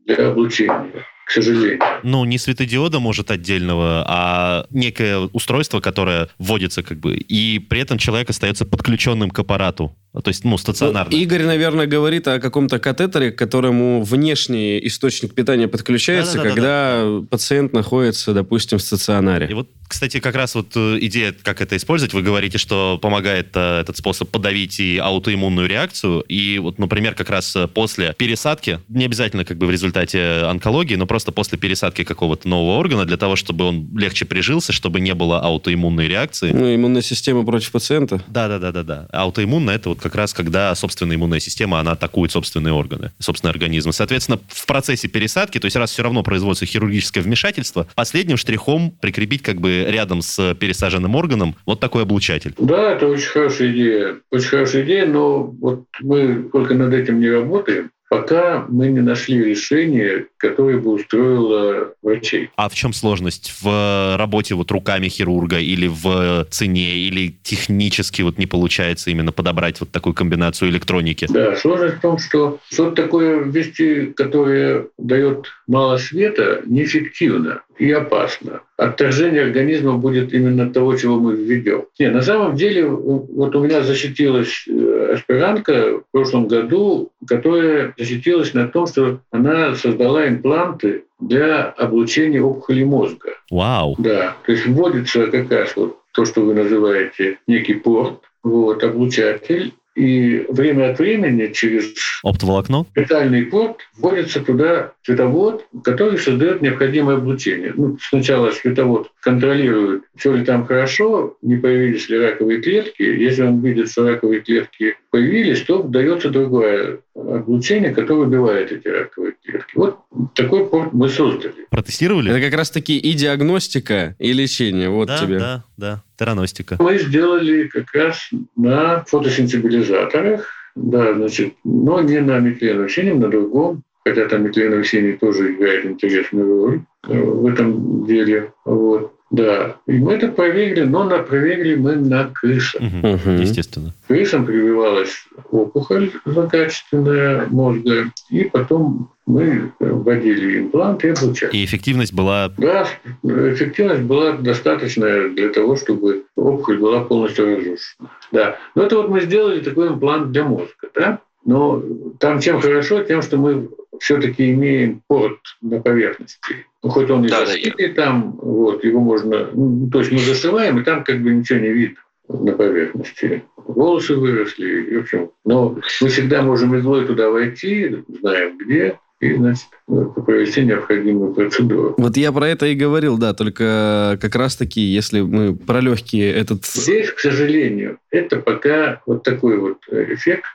для 0.05 0.27
облучения 0.27 0.91
к 1.27 1.31
сожалению. 1.31 1.79
Ну, 2.03 2.23
не 2.23 2.37
светодиода, 2.37 2.99
может, 2.99 3.31
отдельного, 3.31 4.05
а 4.07 4.65
некое 4.69 5.17
устройство, 5.33 5.81
которое 5.81 6.29
вводится 6.39 6.83
как 6.83 6.99
бы, 6.99 7.17
и 7.17 7.59
при 7.59 7.81
этом 7.81 7.97
человек 7.97 8.29
остается 8.29 8.65
подключенным 8.65 9.29
к 9.29 9.37
аппарату. 9.37 9.93
То 10.13 10.29
есть, 10.29 10.45
ну, 10.45 10.57
стационарно. 10.57 11.11
Ну, 11.11 11.17
Игорь, 11.17 11.43
наверное, 11.43 11.85
говорит 11.85 12.27
о 12.27 12.39
каком-то 12.39 12.79
катетере, 12.79 13.31
к 13.31 13.37
которому 13.37 14.01
внешний 14.03 14.79
источник 14.87 15.35
питания 15.35 15.67
подключается, 15.67 16.37
да, 16.37 16.43
да, 16.43 16.43
да, 16.43 16.49
когда 16.49 17.03
да, 17.03 17.19
да. 17.19 17.27
пациент 17.27 17.73
находится, 17.73 18.33
допустим, 18.33 18.77
в 18.77 18.81
стационаре. 18.81 19.47
И 19.49 19.53
вот 19.53 19.69
кстати, 19.87 20.19
как 20.19 20.35
раз 20.35 20.55
вот 20.55 20.73
э, 20.75 20.97
идея, 21.01 21.33
как 21.41 21.61
это 21.61 21.77
использовать, 21.77 22.13
вы 22.13 22.21
говорите, 22.21 22.57
что 22.57 22.99
помогает 23.01 23.49
э, 23.55 23.81
этот 23.81 23.97
способ 23.97 24.29
подавить 24.29 24.79
и 24.79 24.97
аутоиммунную 24.97 25.67
реакцию. 25.67 26.21
И 26.21 26.59
вот, 26.59 26.77
например, 26.77 27.15
как 27.15 27.29
раз 27.29 27.55
э, 27.55 27.67
после 27.67 28.13
пересадки, 28.17 28.79
не 28.89 29.05
обязательно 29.05 29.45
как 29.45 29.57
бы 29.57 29.67
в 29.67 29.71
результате 29.71 30.43
онкологии, 30.45 30.95
но 30.95 31.05
просто 31.05 31.31
после 31.31 31.57
пересадки 31.57 32.03
какого-то 32.03 32.47
нового 32.47 32.77
органа, 32.77 33.05
для 33.05 33.17
того, 33.17 33.35
чтобы 33.35 33.65
он 33.65 33.89
легче 33.97 34.25
прижился, 34.25 34.73
чтобы 34.73 34.99
не 34.99 35.13
было 35.13 35.39
аутоиммунной 35.39 36.07
реакции. 36.07 36.51
Ну, 36.51 36.75
иммунная 36.75 37.01
система 37.01 37.45
против 37.45 37.71
пациента. 37.71 38.21
Да-да-да-да-да. 38.27 39.07
Аутоиммунная 39.11 39.75
это 39.75 39.89
вот 39.89 40.01
как 40.01 40.15
раз 40.15 40.33
когда 40.33 40.73
собственная 40.75 41.15
иммунная 41.15 41.39
система, 41.39 41.79
она 41.79 41.91
атакует 41.91 42.31
собственные 42.31 42.73
органы, 42.73 43.11
собственный 43.19 43.51
организм. 43.51 43.91
Соответственно, 43.91 44.39
в 44.47 44.65
процессе 44.65 45.07
пересадки, 45.07 45.59
то 45.59 45.65
есть 45.65 45.77
раз 45.77 45.91
все 45.91 46.03
равно 46.03 46.23
производится 46.23 46.65
хирургическое 46.65 47.23
вмешательство, 47.23 47.87
последним 47.95 48.37
штрихом 48.37 48.91
прикрепить 48.91 49.41
как 49.41 49.61
бы 49.61 49.76
рядом 49.85 50.21
с 50.21 50.55
пересаженным 50.55 51.15
органом 51.15 51.55
вот 51.65 51.79
такой 51.79 52.03
облучатель. 52.03 52.53
Да, 52.57 52.93
это 52.93 53.07
очень 53.07 53.29
хорошая 53.29 53.71
идея. 53.71 54.15
Очень 54.31 54.49
хорошая 54.49 54.83
идея, 54.83 55.05
но 55.05 55.43
вот 55.43 55.85
мы 56.01 56.49
только 56.51 56.73
над 56.73 56.93
этим 56.93 57.19
не 57.19 57.29
работаем 57.29 57.91
пока 58.09 58.65
мы 58.69 58.87
не 58.87 59.01
нашли 59.01 59.43
решение, 59.43 60.27
которое 60.37 60.77
бы 60.77 60.91
устроило 60.91 61.93
врачей. 62.01 62.49
А 62.55 62.69
в 62.69 62.75
чем 62.75 62.93
сложность 62.93 63.53
в 63.61 64.17
работе 64.17 64.55
вот 64.55 64.71
руками 64.71 65.09
хирурга 65.09 65.59
или 65.59 65.87
в 65.87 66.47
цене, 66.49 66.97
или 66.97 67.37
технически 67.43 68.21
вот 68.21 68.37
не 68.37 68.45
получается 68.45 69.09
именно 69.09 69.31
подобрать 69.31 69.79
вот 69.79 69.91
такую 69.91 70.13
комбинацию 70.13 70.69
электроники? 70.69 71.27
Да, 71.29 71.55
сложность 71.55 71.97
в 71.97 72.01
том, 72.01 72.17
что 72.17 72.59
что-то 72.71 73.03
такое 73.03 73.43
ввести, 73.43 74.13
которое 74.15 74.87
дает 74.97 75.47
мало 75.67 75.97
света, 75.97 76.61
неэффективно. 76.65 77.61
И 77.77 77.91
опасно. 77.91 78.61
Отторжение 78.77 79.43
организма 79.43 79.97
будет 79.97 80.33
именно 80.33 80.71
того, 80.71 80.95
чего 80.95 81.19
мы 81.19 81.35
введем. 81.35 81.85
Не, 81.99 82.09
на 82.09 82.21
самом 82.21 82.55
деле, 82.55 82.85
вот 82.87 83.55
у 83.55 83.63
меня 83.63 83.81
защитилась 83.83 84.65
э, 84.67 85.13
аспирантка 85.15 85.99
в 85.99 86.03
прошлом 86.11 86.47
году, 86.47 87.11
которая 87.27 87.93
защитилась 87.97 88.53
на 88.53 88.67
том, 88.67 88.87
что 88.87 89.19
она 89.31 89.75
создала 89.75 90.27
импланты 90.27 91.05
для 91.19 91.63
облучения 91.63 92.41
опухоли 92.41 92.83
мозга. 92.83 93.31
Вау! 93.49 93.95
Да, 93.97 94.35
то 94.45 94.51
есть 94.51 94.65
вводится 94.67 95.27
как 95.27 95.51
раз 95.51 95.75
вот 95.75 95.97
то, 96.13 96.25
что 96.25 96.41
вы 96.41 96.53
называете 96.53 97.39
некий 97.47 97.75
порт, 97.75 98.21
вот, 98.43 98.83
облучатель, 98.83 99.73
и 99.97 100.45
время 100.49 100.91
от 100.91 100.99
времени 100.99 101.51
через 101.51 101.93
оптоволокно 102.23 102.85
специальный 102.91 103.45
порт 103.45 103.77
вводится 103.97 104.41
туда 104.41 104.93
световод, 105.01 105.65
который 105.83 106.19
создает 106.19 106.61
необходимое 106.61 107.17
облучение. 107.17 107.73
Ну, 107.75 107.97
сначала 107.99 108.51
световод 108.51 109.09
контролирует, 109.21 110.03
все 110.15 110.33
ли 110.35 110.45
там 110.45 110.67
хорошо, 110.67 111.37
не 111.41 111.55
появились 111.55 112.09
ли 112.09 112.19
раковые 112.19 112.61
клетки. 112.61 113.01
Если 113.01 113.41
он 113.41 113.59
видит, 113.61 113.89
что 113.89 114.07
раковые 114.07 114.41
клетки 114.41 114.97
появились, 115.09 115.63
то 115.63 115.81
дается 115.81 116.29
другое 116.29 116.99
облучение, 117.17 117.91
которое 117.93 118.27
убивает 118.27 118.71
эти 118.71 118.87
раковые 118.87 119.33
клетки. 119.43 119.71
Вот 119.75 119.99
такой 120.35 120.67
порт 120.67 120.93
мы 120.93 121.09
создали. 121.09 121.67
Протестировали? 121.69 122.31
Это 122.31 122.41
как 122.41 122.57
раз-таки 122.57 122.97
и 122.97 123.13
диагностика, 123.13 124.15
и 124.19 124.33
лечение. 124.33 124.89
Вот 124.89 125.07
да, 125.07 125.17
тебе. 125.17 125.39
Да, 125.39 125.63
да, 125.77 126.03
тераностика. 126.17 126.77
Мы 126.79 126.99
сделали 126.99 127.67
как 127.67 127.91
раз 127.93 128.29
на 128.55 129.03
фотосенсибилизаторах, 129.05 130.47
да, 130.75 131.13
значит, 131.13 131.53
но 131.63 132.01
не 132.01 132.19
на 132.19 132.39
метленовом 132.39 132.89
синем, 132.89 133.19
на 133.19 133.29
другом, 133.29 133.83
хотя 134.05 134.27
там 134.27 134.43
метленовый 134.43 134.85
синий 134.85 135.13
тоже 135.13 135.53
играет 135.53 135.85
интересную 135.85 136.65
роль 136.65 136.81
э, 137.07 137.19
в 137.19 137.45
этом 137.47 138.05
деле. 138.05 138.53
Вот. 138.63 139.16
Да, 139.29 139.75
и 139.87 139.93
мы 139.93 140.13
это 140.13 140.29
проверили, 140.29 140.83
но 140.83 141.03
на, 141.03 141.19
проверили 141.19 141.75
мы 141.75 141.95
на 141.95 142.29
крысах. 142.33 142.81
Угу, 142.81 143.07
угу. 143.07 143.29
Естественно. 143.41 143.93
Крысам 144.07 144.45
прививалась 144.45 145.27
опухоль 145.51 146.11
злокачественная 146.23 147.47
мозга, 147.47 148.11
и 148.29 148.45
потом 148.45 149.11
мы 149.25 149.73
вводили 149.79 150.59
имплант 150.59 151.03
и 151.03 151.09
облучали. 151.09 151.51
И 151.51 151.65
эффективность 151.65 152.13
была... 152.13 152.53
Да, 152.57 152.87
эффективность 153.23 154.03
была 154.03 154.31
достаточная 154.33 155.29
для 155.29 155.49
того, 155.49 155.75
чтобы 155.75 156.23
опухоль 156.37 156.79
была 156.79 157.01
полностью 157.01 157.57
разрушена. 157.57 158.09
Да, 158.31 158.57
но 158.75 158.83
это 158.83 158.95
вот 158.95 159.09
мы 159.09 159.19
сделали 159.21 159.59
такой 159.59 159.89
имплант 159.89 160.31
для 160.31 160.45
мозга, 160.45 160.89
да? 160.95 161.19
Но 161.43 161.81
там 162.19 162.39
чем 162.39 162.61
хорошо, 162.61 163.03
тем, 163.03 163.21
что 163.21 163.37
мы 163.37 163.69
все-таки 163.99 164.51
имеем 164.51 165.01
порт 165.07 165.39
на 165.61 165.81
поверхности. 165.81 166.65
Ну, 166.83 166.89
хоть 166.89 167.09
он 167.09 167.25
и 167.25 167.29
да, 167.29 167.45
зашитый 167.45 167.89
да, 167.89 168.03
там, 168.03 168.31
вот, 168.41 168.83
его 168.83 168.99
можно... 168.99 169.49
Ну, 169.53 169.89
то 169.91 169.99
есть 169.99 170.11
мы 170.11 170.19
зашиваем, 170.19 170.79
и 170.79 170.83
там 170.83 171.03
как 171.03 171.21
бы 171.21 171.31
ничего 171.31 171.59
не 171.59 171.69
видно 171.69 171.97
на 172.29 172.51
поверхности. 172.53 173.43
Волосы 173.55 174.15
выросли, 174.15 174.91
и, 174.91 174.97
в 174.97 175.01
общем. 175.01 175.31
Но 175.45 175.79
мы 176.01 176.07
всегда 176.09 176.41
можем 176.41 176.77
иглой 176.77 177.05
туда 177.05 177.29
войти, 177.29 178.03
знаем 178.21 178.57
где, 178.57 178.99
и, 179.19 179.33
значит, 179.33 179.67
провести 179.87 180.61
необходимую 180.63 181.33
процедуру. 181.33 181.95
Вот 181.97 182.17
я 182.17 182.31
про 182.31 182.47
это 182.47 182.67
и 182.67 182.75
говорил, 182.75 183.17
да, 183.17 183.33
только 183.33 184.17
как 184.21 184.35
раз-таки, 184.35 184.79
если 184.79 185.21
мы 185.21 185.55
про 185.55 185.81
легкие 185.81 186.31
этот... 186.31 186.65
Здесь, 186.65 187.11
к 187.11 187.19
сожалению, 187.19 187.97
это 188.11 188.37
пока 188.37 189.01
вот 189.05 189.23
такой 189.23 189.57
вот 189.57 189.79
эффект, 189.89 190.45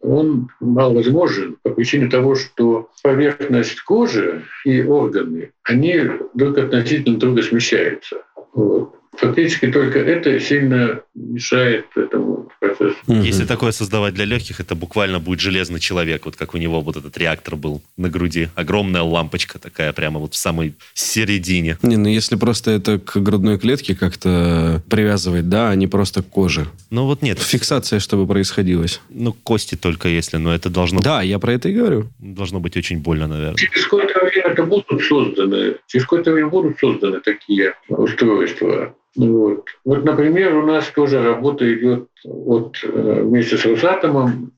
он 0.00 0.48
маловозможен 0.60 1.56
по 1.62 1.70
причине 1.70 2.08
того, 2.08 2.34
что 2.34 2.88
поверхность 3.02 3.80
кожи 3.82 4.44
и 4.64 4.82
органы, 4.82 5.52
они 5.62 6.00
друг 6.34 6.58
относительно 6.58 7.18
друга 7.18 7.42
смещаются. 7.42 8.22
Вот. 8.54 8.99
Фактически 9.16 9.70
только 9.70 9.98
это 9.98 10.38
сильно 10.40 11.00
мешает 11.14 11.86
этому 11.96 12.48
процессу. 12.58 12.96
Если 13.06 13.44
такое 13.44 13.72
создавать 13.72 14.14
для 14.14 14.24
легких, 14.24 14.60
это 14.60 14.74
буквально 14.74 15.18
будет 15.18 15.40
железный 15.40 15.80
человек, 15.80 16.24
вот 16.24 16.36
как 16.36 16.54
у 16.54 16.58
него 16.58 16.80
вот 16.80 16.96
этот 16.96 17.16
реактор 17.18 17.56
был 17.56 17.82
на 17.96 18.08
груди. 18.08 18.48
Огромная 18.54 19.02
лампочка 19.02 19.58
такая 19.58 19.92
прямо 19.92 20.20
вот 20.20 20.34
в 20.34 20.36
самой 20.36 20.74
середине. 20.94 21.76
Не, 21.82 21.96
ну 21.96 22.08
если 22.08 22.36
просто 22.36 22.70
это 22.70 22.98
к 22.98 23.16
грудной 23.16 23.58
клетке 23.58 23.94
как-то 23.94 24.82
привязывать, 24.88 25.48
да, 25.48 25.70
а 25.70 25.74
не 25.74 25.86
просто 25.86 26.22
к 26.22 26.28
коже. 26.28 26.66
Ну 26.90 27.06
вот 27.06 27.22
нет. 27.22 27.38
Фиксация, 27.40 27.98
чтобы 27.98 28.26
происходилось. 28.26 29.00
Ну, 29.08 29.32
кости 29.32 29.74
только 29.74 30.08
если, 30.08 30.36
но 30.36 30.54
это 30.54 30.70
должно... 30.70 31.00
Да, 31.00 31.22
я 31.22 31.38
про 31.38 31.52
это 31.52 31.68
и 31.68 31.72
говорю. 31.72 32.08
Должно 32.18 32.60
быть 32.60 32.76
очень 32.76 32.98
больно, 32.98 33.26
наверное. 33.26 33.56
Через 33.56 33.84
какое-то 33.84 34.24
время 34.24 34.48
это 34.52 34.64
будут 34.64 35.02
созданы, 35.02 35.76
через 35.86 36.04
какое-то 36.04 36.32
время 36.32 36.48
будут 36.48 36.78
созданы 36.78 37.20
такие 37.20 37.74
устройства. 37.88 38.94
Вот. 39.16 39.66
вот, 39.84 40.04
например, 40.04 40.56
у 40.56 40.66
нас 40.66 40.86
тоже 40.88 41.22
работа 41.22 41.72
идет 41.72 42.08
вот, 42.24 42.76
э, 42.84 43.22
вместе 43.22 43.56
с 43.56 43.64
Росатомом, 43.64 44.52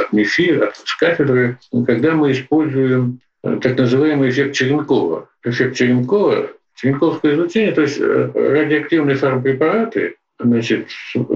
от 0.00 0.12
МИФИ, 0.12 0.60
от 0.60 0.74
кафедры, 0.98 1.58
когда 1.86 2.14
мы 2.14 2.32
используем 2.32 3.20
э, 3.42 3.58
так 3.60 3.76
называемый 3.76 4.30
эффект 4.30 4.54
Черенкова. 4.54 5.28
Эффект 5.44 5.76
Черенкова, 5.76 6.50
черенковское 6.76 7.34
излучение, 7.34 7.72
то 7.72 7.82
есть 7.82 7.98
э, 8.00 8.30
радиоактивные 8.34 9.16
фармпрепараты, 9.16 10.16
значит, 10.38 10.88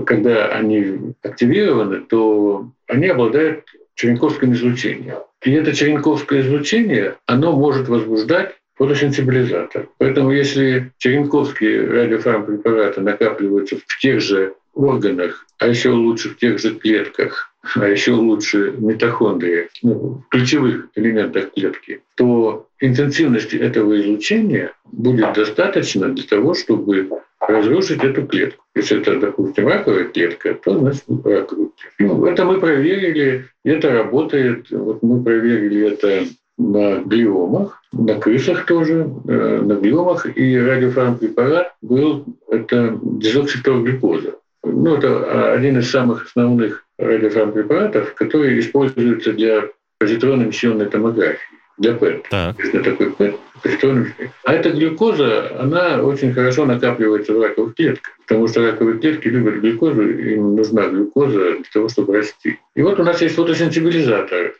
когда 0.06 0.46
они 0.46 1.14
активированы, 1.22 2.00
то 2.00 2.70
они 2.86 3.08
обладают 3.08 3.64
черенковским 3.94 4.52
излучением. 4.54 5.18
И 5.44 5.52
это 5.52 5.74
черенковское 5.74 6.40
излучение, 6.40 7.16
оно 7.26 7.52
может 7.52 7.88
возбуждать 7.88 8.54
фотосенсибилизатор. 8.76 9.88
Поэтому 9.98 10.32
если 10.32 10.92
черенковские 10.98 11.86
радиофармпрепараты 11.86 13.00
накапливаются 13.00 13.76
в 13.76 13.98
тех 13.98 14.20
же 14.20 14.54
органах, 14.74 15.46
а 15.58 15.68
еще 15.68 15.90
лучше 15.90 16.30
в 16.30 16.36
тех 16.38 16.58
же 16.58 16.74
клетках, 16.74 17.52
а 17.76 17.86
еще 17.86 18.12
лучше 18.12 18.74
митохондрии, 18.76 19.68
ну, 19.82 20.22
в 20.26 20.28
ключевых 20.30 20.88
элементах 20.96 21.52
клетки, 21.52 22.00
то 22.16 22.66
интенсивности 22.80 23.56
этого 23.56 24.00
излучения 24.00 24.72
будет 24.90 25.34
достаточно 25.34 26.08
для 26.08 26.24
того, 26.24 26.54
чтобы 26.54 27.08
разрушить 27.38 28.02
эту 28.02 28.26
клетку. 28.26 28.64
Если 28.74 29.00
это, 29.00 29.18
допустим, 29.18 29.68
раковая 29.68 30.04
клетка, 30.04 30.54
то 30.54 30.78
значит 30.78 31.04
раковая 31.08 31.44
клетка. 31.44 31.92
Ну, 31.98 32.24
это 32.24 32.44
мы 32.44 32.58
проверили, 32.60 33.46
это 33.64 33.92
работает. 33.92 34.70
Вот 34.70 35.02
мы 35.02 35.22
проверили 35.22 35.92
это 35.92 36.24
на 36.58 36.96
глиомах, 37.02 37.81
на 37.92 38.18
крысах 38.18 38.66
тоже, 38.66 39.08
э, 39.28 39.60
на 39.62 39.74
глиомах, 39.74 40.26
и 40.36 40.58
радиофармпрепарат 40.58 41.74
был, 41.82 42.24
это 42.48 42.98
дезоксиклороглюкоза. 43.02 44.34
Ну, 44.64 44.96
это 44.96 45.52
один 45.52 45.78
из 45.78 45.90
самых 45.90 46.26
основных 46.26 46.84
радиофармпрепаратов, 46.98 48.14
который 48.14 48.58
используется 48.60 49.32
для 49.32 49.64
позитронно-эмиссионной 49.98 50.86
томографии, 50.86 51.40
для 51.78 51.94
ПЭТ. 51.94 52.28
Так. 52.30 52.56
такой 52.84 53.10
ПЭТ, 53.12 53.36
а 54.44 54.52
эта 54.52 54.70
глюкоза, 54.70 55.60
она 55.60 56.02
очень 56.02 56.32
хорошо 56.32 56.64
накапливается 56.66 57.32
в 57.32 57.40
раковых 57.40 57.76
клетках, 57.76 58.14
потому 58.26 58.48
что 58.48 58.62
раковые 58.62 58.98
клетки 58.98 59.28
любят 59.28 59.60
глюкозу, 59.60 60.02
им 60.02 60.56
нужна 60.56 60.88
глюкоза 60.88 61.56
для 61.56 61.64
того, 61.72 61.88
чтобы 61.88 62.16
расти. 62.16 62.58
И 62.74 62.82
вот 62.82 62.98
у 62.98 63.04
нас 63.04 63.22
есть 63.22 63.36
фотосенсибилизатор, 63.36 64.54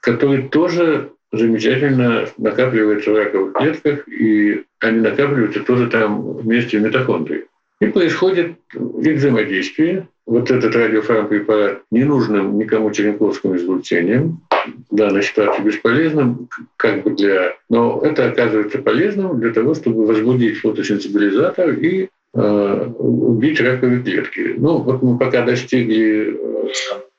который 0.00 0.48
тоже 0.48 1.10
замечательно 1.32 2.26
накапливается 2.36 3.10
в 3.10 3.16
раковых 3.16 3.54
клетках, 3.54 4.08
и 4.08 4.64
они 4.80 5.00
накапливаются 5.00 5.60
тоже 5.60 5.88
там 5.88 6.36
вместе 6.36 6.78
в 6.78 6.82
митохондрии. 6.82 7.46
И 7.80 7.86
происходит 7.86 8.52
их 8.74 9.16
взаимодействие. 9.16 10.06
Вот 10.24 10.50
этот 10.52 10.76
радиофармпрепарат 10.76 11.82
ненужным 11.90 12.56
никому 12.56 12.92
черенковским 12.92 13.56
излучением, 13.56 14.40
в 14.88 14.94
данной 14.94 15.22
ситуации 15.24 15.62
бесполезным, 15.62 16.48
как 16.76 17.02
бы 17.02 17.10
для... 17.10 17.56
Но 17.68 18.00
это 18.04 18.26
оказывается 18.26 18.78
полезным 18.78 19.40
для 19.40 19.52
того, 19.52 19.74
чтобы 19.74 20.06
возбудить 20.06 20.58
фотосенсибилизатор 20.58 21.70
и 21.70 22.08
э, 22.34 22.86
убить 22.98 23.60
раковые 23.60 24.02
клетки. 24.02 24.54
Ну, 24.56 24.78
вот 24.78 25.02
мы 25.02 25.18
пока 25.18 25.44
достигли 25.44 26.38
э, 26.38 26.68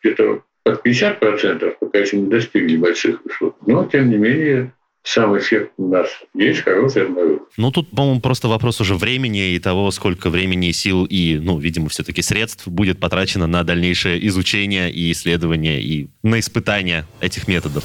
где-то 0.02 0.44
под 0.64 0.86
50%, 0.86 1.76
пока 1.80 2.00
еще 2.00 2.18
не 2.18 2.30
достигли 2.30 2.78
больших 2.78 3.22
высот. 3.24 3.56
Но, 3.66 3.86
тем 3.86 4.10
не 4.10 4.18
менее, 4.18 4.74
сам 5.04 5.38
эффект 5.38 5.74
у 5.78 5.88
нас 5.90 6.08
есть, 6.34 6.62
хороший 6.62 7.06
обнаружен. 7.06 7.42
Ну, 7.58 7.72
тут, 7.72 7.90
по-моему, 7.90 8.22
просто 8.22 8.48
вопрос 8.48 8.80
уже 8.80 8.96
времени 8.96 9.52
и 9.52 9.60
того, 9.60 9.92
сколько 9.92 10.30
времени, 10.30 10.72
сил 10.72 11.06
и, 11.06 11.38
ну, 11.42 11.60
видимо, 11.60 11.90
все-таки 11.90 12.22
средств 12.22 12.68
будет 12.68 13.00
потрачено 13.00 13.46
на 13.46 13.64
дальнейшее 13.64 14.26
изучение 14.28 14.90
и 14.92 15.12
исследование 15.12 15.82
и 15.82 16.10
на 16.24 16.40
испытание 16.40 17.06
этих 17.20 17.48
методов. 17.50 17.84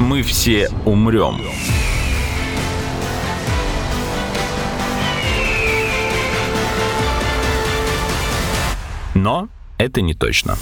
Мы 0.00 0.22
все 0.22 0.68
умрем. 0.84 1.40
Но 9.14 9.48
это 9.78 10.00
не 10.00 10.14
точно. 10.14 10.56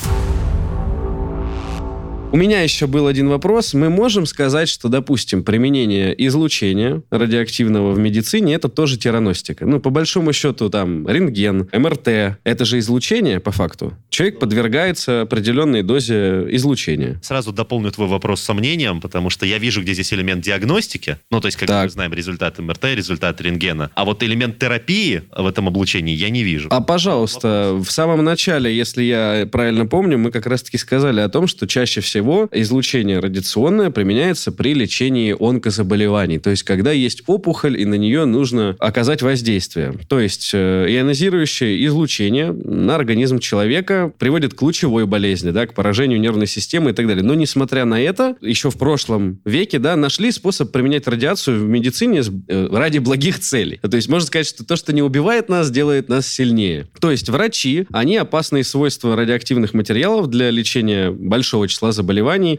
У 2.33 2.37
меня 2.38 2.62
еще 2.62 2.87
был 2.87 3.09
один 3.09 3.29
вопрос. 3.29 3.75
Мы 3.75 3.90
можем 3.90 4.25
сказать, 4.25 4.71
что, 4.71 4.88
допустим, 4.88 5.45
применение 5.45 6.14
излучения 6.27 7.03
радиоактивного 7.11 7.92
в 7.92 7.99
медицине 7.99 8.55
это 8.55 8.71
тоже 8.71 8.97
терраностика. 8.97 9.66
Ну, 9.66 9.81
по 9.81 9.90
большому 9.90 10.33
счету, 10.33 10.71
там, 10.71 11.07
рентген, 11.07 11.68
МРТ, 11.71 12.38
это 12.42 12.64
же 12.64 12.79
излучение, 12.79 13.38
по 13.38 13.53
факту. 13.53 13.92
Человек 14.09 14.38
подвергается 14.38 15.21
определенной 15.21 15.83
дозе 15.83 16.47
излучения. 16.53 17.21
Сразу 17.23 17.53
дополню 17.53 17.90
твой 17.90 18.09
вопрос 18.09 18.40
сомнением, 18.40 19.03
потому 19.03 19.29
что 19.29 19.45
я 19.45 19.59
вижу, 19.59 19.83
где 19.83 19.92
здесь 19.92 20.14
элемент 20.14 20.42
диагностики. 20.42 21.18
Ну, 21.31 21.38
то 21.38 21.49
есть, 21.49 21.59
как 21.59 21.68
Так. 21.68 21.85
мы 21.85 21.90
знаем, 21.90 22.14
результат 22.14 22.59
МРТ, 22.59 22.85
результат 22.95 23.42
рентгена. 23.42 23.90
А 23.95 24.07
вот 24.07 24.23
элемент 24.23 24.59
терапии 24.59 25.21
в 25.37 25.47
этом 25.47 25.68
облучении 25.68 26.14
я 26.14 26.31
не 26.31 26.45
вижу. 26.45 26.68
А, 26.71 26.81
пожалуйста, 26.81 27.75
в 27.75 27.90
самом 27.90 28.25
начале, 28.25 28.75
если 28.75 29.03
я 29.03 29.47
правильно 29.53 29.85
помню, 29.85 30.16
мы 30.16 30.31
как 30.31 30.47
раз-таки 30.47 30.79
сказали 30.79 31.21
о 31.21 31.29
том, 31.29 31.47
что 31.47 31.66
чаще 31.66 32.01
всего 32.01 32.21
излучение 32.52 33.18
радиационное 33.18 33.90
применяется 33.90 34.52
при 34.52 34.74
лечении 34.74 35.35
онкозаболеваний. 35.38 36.38
То 36.38 36.50
есть, 36.50 36.62
когда 36.62 36.92
есть 36.92 37.22
опухоль, 37.26 37.80
и 37.80 37.85
на 37.85 37.94
нее 37.94 38.24
нужно 38.24 38.76
оказать 38.78 39.22
воздействие. 39.22 39.94
То 40.08 40.20
есть, 40.20 40.50
э, 40.54 40.87
ионизирующее 40.88 41.85
излучение 41.87 42.52
на 42.52 42.94
организм 42.94 43.38
человека 43.38 44.12
приводит 44.18 44.54
к 44.54 44.62
лучевой 44.62 45.06
болезни, 45.06 45.50
да, 45.50 45.66
к 45.66 45.74
поражению 45.74 46.20
нервной 46.20 46.46
системы 46.46 46.90
и 46.90 46.92
так 46.92 47.06
далее. 47.06 47.24
Но, 47.24 47.35
несмотря 47.35 47.85
на 47.85 48.00
это, 48.00 48.37
еще 48.40 48.70
в 48.70 48.78
прошлом 48.78 49.40
веке, 49.44 49.78
да, 49.78 49.96
нашли 49.96 50.30
способ 50.30 50.72
применять 50.72 51.06
радиацию 51.06 51.61
в 51.61 51.68
медицине 51.68 52.22
э, 52.48 52.68
ради 52.70 52.98
благих 52.98 53.40
целей. 53.40 53.78
То 53.78 53.96
есть, 53.96 54.08
можно 54.08 54.26
сказать, 54.26 54.46
что 54.46 54.64
то, 54.64 54.76
что 54.76 54.92
не 54.92 55.02
убивает 55.02 55.48
нас, 55.48 55.70
делает 55.70 56.08
нас 56.08 56.26
сильнее. 56.26 56.87
То 57.00 57.11
есть, 57.11 57.28
врачи, 57.28 57.87
они 57.92 58.16
опасные 58.16 58.64
свойства 58.64 59.16
радиоактивных 59.16 59.74
материалов 59.74 60.28
для 60.28 60.50
лечения 60.50 61.11
большого 61.11 61.68
числа 61.68 61.92
заболеваний 61.92 62.12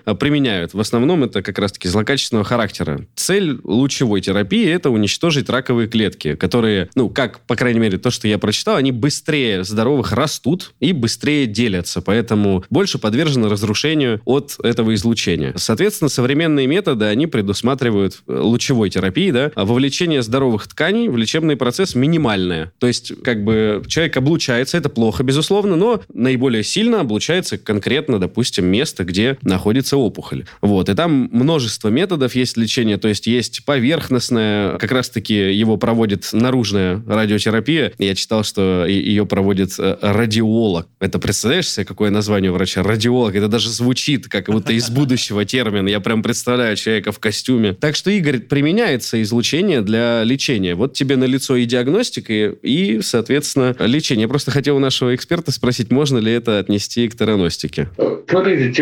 а, 0.05 0.15
применяют. 0.15 0.73
В 0.73 0.79
основном 0.79 1.23
это 1.23 1.41
как 1.41 1.59
раз-таки 1.59 1.87
злокачественного 1.87 2.45
характера. 2.45 3.05
Цель 3.15 3.59
лучевой 3.63 4.21
терапии– 4.21 4.67
это 4.69 4.89
уничтожить 4.89 5.49
раковые 5.49 5.87
клетки, 5.87 6.35
которые, 6.35 6.89
ну, 6.95 7.09
как, 7.09 7.39
по 7.41 7.55
крайней 7.55 7.79
мере, 7.79 7.97
то, 7.97 8.11
что 8.11 8.27
я 8.27 8.37
прочитал, 8.37 8.75
они 8.75 8.91
быстрее 8.91 9.63
здоровых 9.63 10.11
растут 10.11 10.73
и 10.79 10.93
быстрее 10.93 11.45
делятся, 11.45 12.01
поэтому 12.01 12.63
больше 12.69 12.97
подвержены 12.97 13.49
разрушению 13.49 14.21
от 14.25 14.55
этого 14.63 14.93
излучения. 14.95 15.53
Соответственно, 15.55 16.09
современные 16.09 16.67
методы, 16.67 17.05
они 17.05 17.27
предусматривают 17.27 18.21
э, 18.27 18.37
лучевой 18.37 18.89
терапии, 18.89 19.31
да, 19.31 19.51
а 19.55 19.65
вовлечение 19.65 20.21
здоровых 20.21 20.67
тканей 20.67 21.07
в 21.09 21.17
лечебный 21.17 21.55
процесс 21.55 21.95
минимальное. 21.95 22.71
То 22.79 22.87
есть, 22.87 23.13
как 23.23 23.43
бы, 23.43 23.83
человек 23.87 24.17
облучается, 24.17 24.77
это 24.77 24.89
плохо, 24.89 25.23
безусловно, 25.23 25.75
но 25.75 26.01
наиболее 26.13 26.63
сильно 26.63 27.01
облучается 27.01 27.57
конкретно, 27.57 28.19
допустим, 28.19 28.65
место, 28.65 29.03
где 29.03 29.37
находится 29.43 29.97
опухоль. 29.97 30.45
Вот. 30.61 30.89
И 30.89 30.93
там 30.93 31.29
множество 31.31 31.89
методов 31.89 32.35
есть 32.35 32.57
лечения, 32.57 32.97
то 32.97 33.07
есть 33.07 33.27
есть 33.27 33.65
поверхностное, 33.65 34.77
как 34.77 34.91
раз-таки 34.91 35.53
его 35.53 35.77
проводит 35.77 36.29
наружная 36.31 37.01
радиотерапия. 37.07 37.93
Я 37.97 38.15
читал, 38.15 38.43
что 38.43 38.85
ее 38.85 39.25
проводит 39.25 39.73
э, 39.77 39.97
радиолог. 40.01 40.87
Это 40.99 41.19
представляешь 41.19 41.69
себе, 41.69 41.85
какое 41.85 42.09
название 42.09 42.51
врача? 42.51 42.83
Радиолог. 42.83 43.35
Это 43.35 43.47
даже 43.47 43.69
звучит 43.69 44.27
как 44.27 44.45
будто 44.47 44.73
из 44.73 44.89
будущего 44.89 45.45
термин. 45.45 45.87
Я 45.87 45.99
прям 45.99 46.23
представляю 46.23 46.75
человека 46.75 47.11
в 47.11 47.19
костюме. 47.19 47.73
Так 47.73 47.95
что, 47.95 48.11
Игорь, 48.11 48.39
применяется 48.39 49.21
излучение 49.21 49.81
для 49.81 50.23
лечения. 50.23 50.75
Вот 50.75 50.93
тебе 50.93 51.15
на 51.15 51.25
лицо 51.25 51.55
и 51.55 51.65
диагностика, 51.65 52.33
и, 52.33 53.01
соответственно, 53.01 53.75
лечение. 53.79 54.23
Я 54.23 54.27
просто 54.27 54.51
хотел 54.51 54.77
у 54.77 54.79
нашего 54.79 55.15
эксперта 55.15 55.51
спросить, 55.51 55.91
можно 55.91 56.17
ли 56.17 56.31
это 56.31 56.59
отнести 56.59 57.07
к 57.07 57.15
тераностике. 57.15 57.89
Смотрите, 58.29 58.73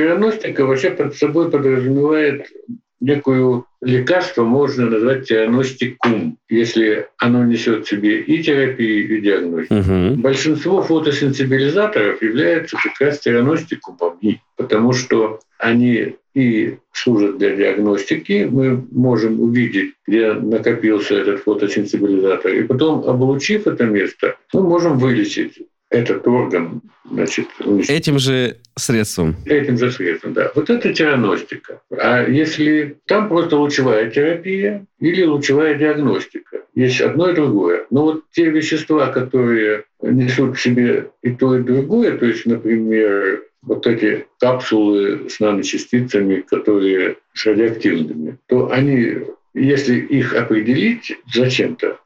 тиранностика 0.41 0.65
вообще 0.65 0.91
под 0.91 1.15
собой 1.15 1.49
подразумевает 1.49 2.47
некую 2.99 3.65
лекарство, 3.82 4.43
можно 4.43 4.88
назвать 4.88 5.27
тираностикум, 5.27 6.38
если 6.49 7.08
оно 7.17 7.43
несет 7.43 7.86
в 7.86 7.89
себе 7.89 8.21
и 8.21 8.43
терапию, 8.43 9.17
и 9.17 9.21
диагностику. 9.21 9.73
Мгм. 9.73 10.21
Большинство 10.21 10.84
фотосенсибилизаторов 10.84 12.21
являются 12.21 12.77
как 12.77 12.93
раз 12.99 13.19
тираностикумами, 13.19 14.41
потому 14.56 14.93
что 14.93 15.39
они 15.58 16.15
и 16.36 16.77
служат 16.93 17.39
для 17.39 17.56
диагностики, 17.56 18.47
мы 18.49 18.84
можем 18.91 19.41
увидеть, 19.41 19.95
где 20.08 20.34
накопился 20.34 21.15
этот 21.15 21.41
фотосенсибилизатор, 21.41 22.54
и 22.54 22.63
потом, 22.63 23.04
облучив 23.10 23.67
это 23.67 23.86
место, 23.86 24.38
мы 24.54 24.62
можем 24.62 24.97
вылечить 24.97 25.58
этот 25.91 26.25
орган, 26.25 26.82
значит, 27.10 27.47
уничтожить 27.60 27.89
Этим 27.89 28.17
же 28.17 28.58
средством. 28.77 29.36
этим 29.45 29.77
же 29.77 29.91
средством, 29.91 30.34
да. 30.34 30.51
Вот 30.56 30.69
это 30.69 30.93
тираностика. 30.93 31.82
А 31.91 32.23
если 32.23 32.97
там 33.06 33.27
просто 33.27 33.58
лучевая 33.58 34.10
терапия 34.10 34.86
или 34.99 35.23
лучевая 35.23 35.75
диагностика, 35.75 36.62
есть 36.73 37.01
одно 37.01 37.30
и 37.30 37.36
другое. 37.36 37.86
Но 37.91 38.04
вот 38.04 38.23
те 38.32 38.49
вещества, 38.49 39.08
которые 39.08 39.84
несут 40.01 40.58
в 40.58 40.62
себе 40.62 41.10
и 41.21 41.32
то, 41.32 41.58
и 41.58 41.62
другое, 41.62 42.17
то 42.17 42.25
есть, 42.25 42.45
например, 42.45 43.43
вот 43.62 43.86
эти 43.86 44.25
капсулы 44.39 45.30
с 45.30 45.39
наночастицами, 45.41 46.41
которые 46.41 47.17
с 47.34 47.45
радиоактивными, 47.45 48.38
то 48.47 48.71
они, 48.71 49.17
если 49.54 49.95
их 49.99 50.34
определить 50.34 51.17
зачем-то, 51.34 51.99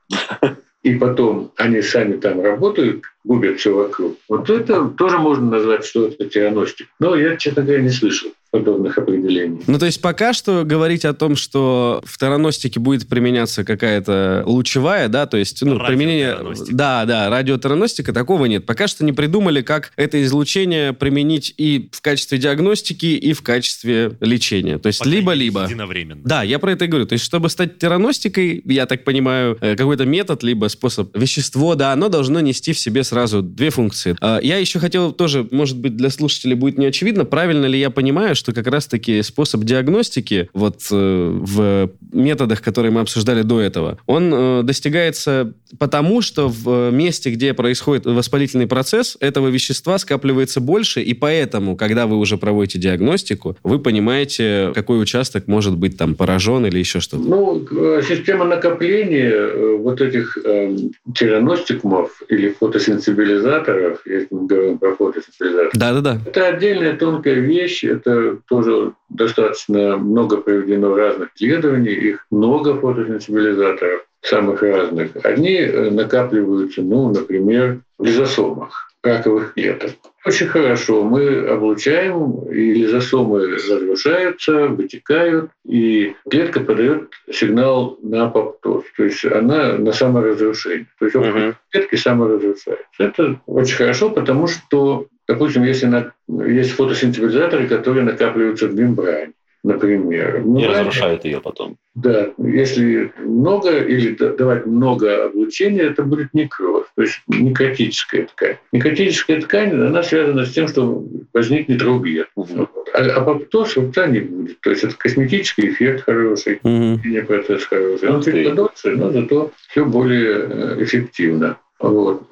и 0.85 0.93
потом 0.93 1.51
они 1.57 1.81
сами 1.81 2.15
там 2.17 2.41
работают, 2.41 3.05
губят 3.23 3.57
все 3.59 3.73
вокруг. 3.73 4.17
Вот 4.29 4.51
это 4.51 4.85
тоже 4.89 5.17
можно 5.17 5.49
назвать, 5.49 5.83
что 5.83 6.05
это 6.05 6.29
тираностик. 6.29 6.87
Но 6.99 7.15
я, 7.15 7.37
честно 7.37 7.63
говоря, 7.63 7.81
не 7.81 7.89
слышал 7.89 8.29
подобных 8.55 8.97
определений. 8.97 9.59
Ну, 9.67 9.77
то 9.77 9.85
есть 9.85 10.01
пока 10.01 10.31
что 10.31 10.63
говорить 10.63 11.03
о 11.03 11.13
том, 11.13 11.35
что 11.35 12.01
в 12.05 12.17
тераностике 12.17 12.79
будет 12.79 13.07
применяться 13.07 13.65
какая-то 13.65 14.43
лучевая, 14.45 15.09
да, 15.09 15.25
то 15.25 15.35
есть, 15.35 15.61
ну, 15.61 15.77
применение... 15.79 16.31
Радиотераностика. 16.31 16.75
Да, 16.75 17.05
да, 17.05 17.29
радиотераностика, 17.29 18.13
такого 18.13 18.45
нет. 18.45 18.65
Пока 18.65 18.87
что 18.87 19.03
не 19.03 19.11
придумали, 19.11 19.61
как 19.61 19.91
это 19.97 20.23
излучение 20.23 20.93
применить 20.93 21.53
и 21.57 21.89
в 21.91 22.01
качестве 22.01 22.37
диагностики, 22.37 23.07
и 23.07 23.33
в 23.33 23.41
качестве 23.41 24.13
лечения. 24.21 24.77
То 24.77 24.87
есть 24.87 25.05
либо-либо. 25.05 25.65
Единовременно. 25.65 26.21
Да, 26.23 26.43
я 26.43 26.57
про 26.59 26.71
это 26.71 26.85
и 26.85 26.87
говорю. 26.87 27.05
То 27.05 27.13
есть, 27.13 27.25
чтобы 27.25 27.49
стать 27.49 27.77
тераностикой, 27.77 28.61
я 28.63 28.85
так 28.85 29.03
понимаю, 29.03 29.57
э, 29.59 29.75
какой-то 29.75 30.05
метод, 30.05 30.43
либо 30.43 30.67
способ, 30.67 31.15
вещество, 31.17 31.75
да, 31.75 31.91
оно 31.91 32.07
должно 32.07 32.39
нести 32.39 32.71
в 32.71 32.79
себе 32.79 33.03
сразу 33.03 33.41
две 33.41 33.69
функции. 33.69 34.15
А, 34.21 34.39
Я 34.41 34.57
еще 34.59 34.79
хотел 34.79 35.11
тоже, 35.11 35.45
может 35.51 35.77
быть, 35.77 35.97
для 35.97 36.09
слушателей 36.09 36.55
будет 36.55 36.77
не 36.77 36.85
очевидно, 36.85 37.25
правильно 37.25 37.65
ли 37.65 37.77
я 37.79 37.89
понимаю, 37.89 38.35
что 38.35 38.44
как 38.53 38.67
раз-таки 38.67 39.21
способ 39.21 39.63
диагностики 39.63 40.49
вот 40.53 40.81
э, 40.91 40.95
в 40.95 41.91
методах, 42.11 42.61
которые 42.61 42.91
мы 42.91 43.01
обсуждали 43.01 43.41
до 43.41 43.61
этого, 43.61 43.97
он 44.05 44.33
э, 44.33 44.61
достигается 44.63 45.53
потому, 45.77 46.21
что 46.21 46.47
в 46.47 46.89
э, 46.89 46.91
месте, 46.91 47.31
где 47.31 47.53
происходит 47.53 48.05
воспалительный 48.05 48.67
процесс, 48.67 49.17
этого 49.19 49.47
вещества 49.47 49.97
скапливается 49.97 50.59
больше, 50.61 51.01
и 51.01 51.13
поэтому, 51.13 51.75
когда 51.75 52.07
вы 52.07 52.17
уже 52.17 52.37
проводите 52.37 52.79
диагностику, 52.79 53.57
вы 53.63 53.79
понимаете, 53.79 54.71
какой 54.73 55.01
участок 55.01 55.47
может 55.47 55.77
быть 55.77 55.97
там 55.97 56.15
поражен 56.15 56.65
или 56.65 56.79
еще 56.79 56.99
что-то. 56.99 57.23
Ну, 57.23 57.65
э, 57.71 58.01
система 58.07 58.45
накопления 58.45 59.31
э, 59.31 59.75
вот 59.77 60.01
этих 60.01 60.37
э, 60.43 60.75
тираностикумов 61.13 62.21
или 62.29 62.49
фотосенсибилизаторов, 62.49 64.01
если 64.05 64.27
мы 64.31 64.47
говорим 64.47 64.77
про 64.77 64.95
фотосенсибилизатор, 64.95 65.71
Да-да-да. 65.73 66.19
это 66.25 66.47
отдельная 66.47 66.95
тонкая 66.95 67.35
вещь, 67.35 67.83
это 67.83 68.24
тоже 68.47 68.93
достаточно 69.09 69.97
много 69.97 70.37
проведено 70.37 70.95
разных 70.95 71.29
исследований, 71.35 71.93
их 71.93 72.25
много 72.31 72.75
фотосенсибилизаторов 72.75 74.05
самых 74.21 74.61
разных. 74.63 75.11
Они 75.23 75.55
э, 75.55 75.91
накапливаются, 75.91 76.81
ну, 76.81 77.11
например, 77.11 77.81
в 77.97 78.05
лизосомах 78.05 78.89
раковых 79.03 79.53
клеток. 79.53 79.91
Очень 80.25 80.47
хорошо. 80.47 81.03
Мы 81.03 81.47
облучаем, 81.47 82.51
и 82.51 82.73
лизосомы 82.73 83.47
разрушаются, 83.47 84.67
вытекают, 84.69 85.51
и 85.67 86.15
клетка 86.29 86.61
подает 86.61 87.11
сигнал 87.31 87.99
на 88.01 88.25
апоптоз. 88.25 88.83
То 88.97 89.03
есть 89.03 89.23
она 89.25 89.73
на 89.73 89.91
саморазрушение. 89.91 90.87
То 90.97 91.05
есть 91.05 91.15
Мгм. 91.15 91.55
клетки 91.71 91.95
саморазрушаются. 91.95 92.77
Это 92.97 93.39
очень 93.45 93.75
хорошо, 93.77 94.09
потому 94.09 94.47
что, 94.47 95.05
допустим, 95.27 95.63
если 95.63 95.87
на- 95.87 96.11
есть 96.47 96.71
фотосинтезаторы, 96.71 97.67
которые 97.67 98.03
накапливаются 98.03 98.67
в 98.67 98.75
мембране, 98.75 99.33
например. 99.63 100.41
В 100.41 100.45
И 100.45 100.49
мембране- 100.63 100.79
разрушает 100.79 101.25
ее 101.25 101.41
потом. 101.41 101.77
да, 101.95 102.27
если 102.37 103.11
много 103.23 103.79
или 103.79 104.13
да- 104.15 104.33
давать 104.35 104.65
много 104.65 105.25
облучения, 105.25 105.83
это 105.83 106.03
будет 106.03 106.33
некроз, 106.33 106.85
то 106.95 107.01
есть 107.01 107.21
некротическая 107.27 108.27
ткань. 108.27 108.57
Некротическая 108.71 109.41
ткань, 109.41 109.71
она 109.71 110.03
связана 110.03 110.45
с 110.45 110.51
тем, 110.51 110.67
что 110.67 111.03
возникнет 111.33 111.81
рубец. 111.81 112.27
Вот. 112.35 112.69
А 112.93 112.99
апоптоз 113.17 113.75
рубца 113.75 114.07
не 114.07 114.19
будет. 114.19 114.61
То 114.61 114.69
есть 114.69 114.83
это 114.83 114.95
косметический 114.95 115.69
эффект 115.69 116.03
хороший, 116.05 116.59
не 116.63 117.21
процесс 117.23 117.65
хороший. 117.65 118.09
Он 118.09 118.23
подольше, 118.23 118.91
но 118.95 119.11
зато 119.11 119.51
все 119.69 119.83
более 119.85 120.47
э, 120.49 120.83
эффективно. 120.83 121.57
Вот. 121.79 122.23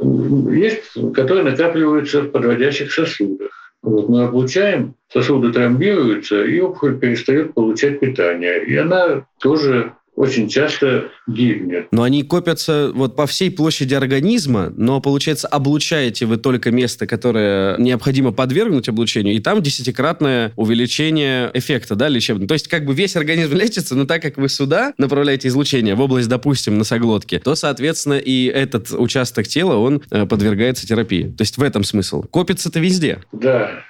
Есть, 0.51 0.93
которые 1.13 1.43
накапливаются 1.43 2.21
в 2.21 2.31
подводящих 2.31 2.91
сосудах. 2.91 3.73
Вот 3.81 4.07
мы 4.07 4.23
облучаем, 4.23 4.95
сосуды 5.11 5.51
тромбируются, 5.51 6.43
и 6.45 6.59
опухоль 6.61 6.97
перестает 6.97 7.53
получать 7.53 7.99
питание. 7.99 8.63
И 8.65 8.75
она 8.77 9.25
тоже 9.39 9.93
очень 10.15 10.47
часто 10.47 11.09
гибнет. 11.27 11.87
Но 11.91 12.03
они 12.03 12.23
копятся 12.23 12.91
вот 12.93 13.15
по 13.15 13.25
всей 13.25 13.49
площади 13.49 13.93
организма, 13.93 14.71
но, 14.75 15.01
получается, 15.01 15.47
облучаете 15.47 16.25
вы 16.25 16.37
только 16.37 16.71
место, 16.71 17.07
которое 17.07 17.77
необходимо 17.77 18.31
подвергнуть 18.31 18.87
облучению, 18.87 19.35
и 19.35 19.39
там 19.39 19.61
десятикратное 19.61 20.53
увеличение 20.55 21.49
эффекта, 21.53 21.95
да, 21.95 22.07
лечебного. 22.09 22.47
То 22.47 22.53
есть 22.53 22.67
как 22.67 22.85
бы 22.85 22.93
весь 22.93 23.15
организм 23.15 23.53
лечится, 23.57 23.95
но 23.95 24.05
так 24.05 24.21
как 24.21 24.37
вы 24.37 24.49
сюда 24.49 24.93
направляете 24.97 25.47
излучение, 25.47 25.95
в 25.95 26.01
область, 26.01 26.29
допустим, 26.29 26.77
носоглотки, 26.77 27.39
то, 27.39 27.55
соответственно, 27.55 28.19
и 28.19 28.45
этот 28.45 28.91
участок 28.91 29.47
тела, 29.47 29.75
он 29.75 30.01
э, 30.11 30.25
подвергается 30.25 30.87
терапии. 30.87 31.23
То 31.23 31.41
есть 31.41 31.57
в 31.57 31.63
этом 31.63 31.83
смысл. 31.83 32.23
Копится-то 32.23 32.79
везде. 32.79 33.19
Да, 33.31 33.83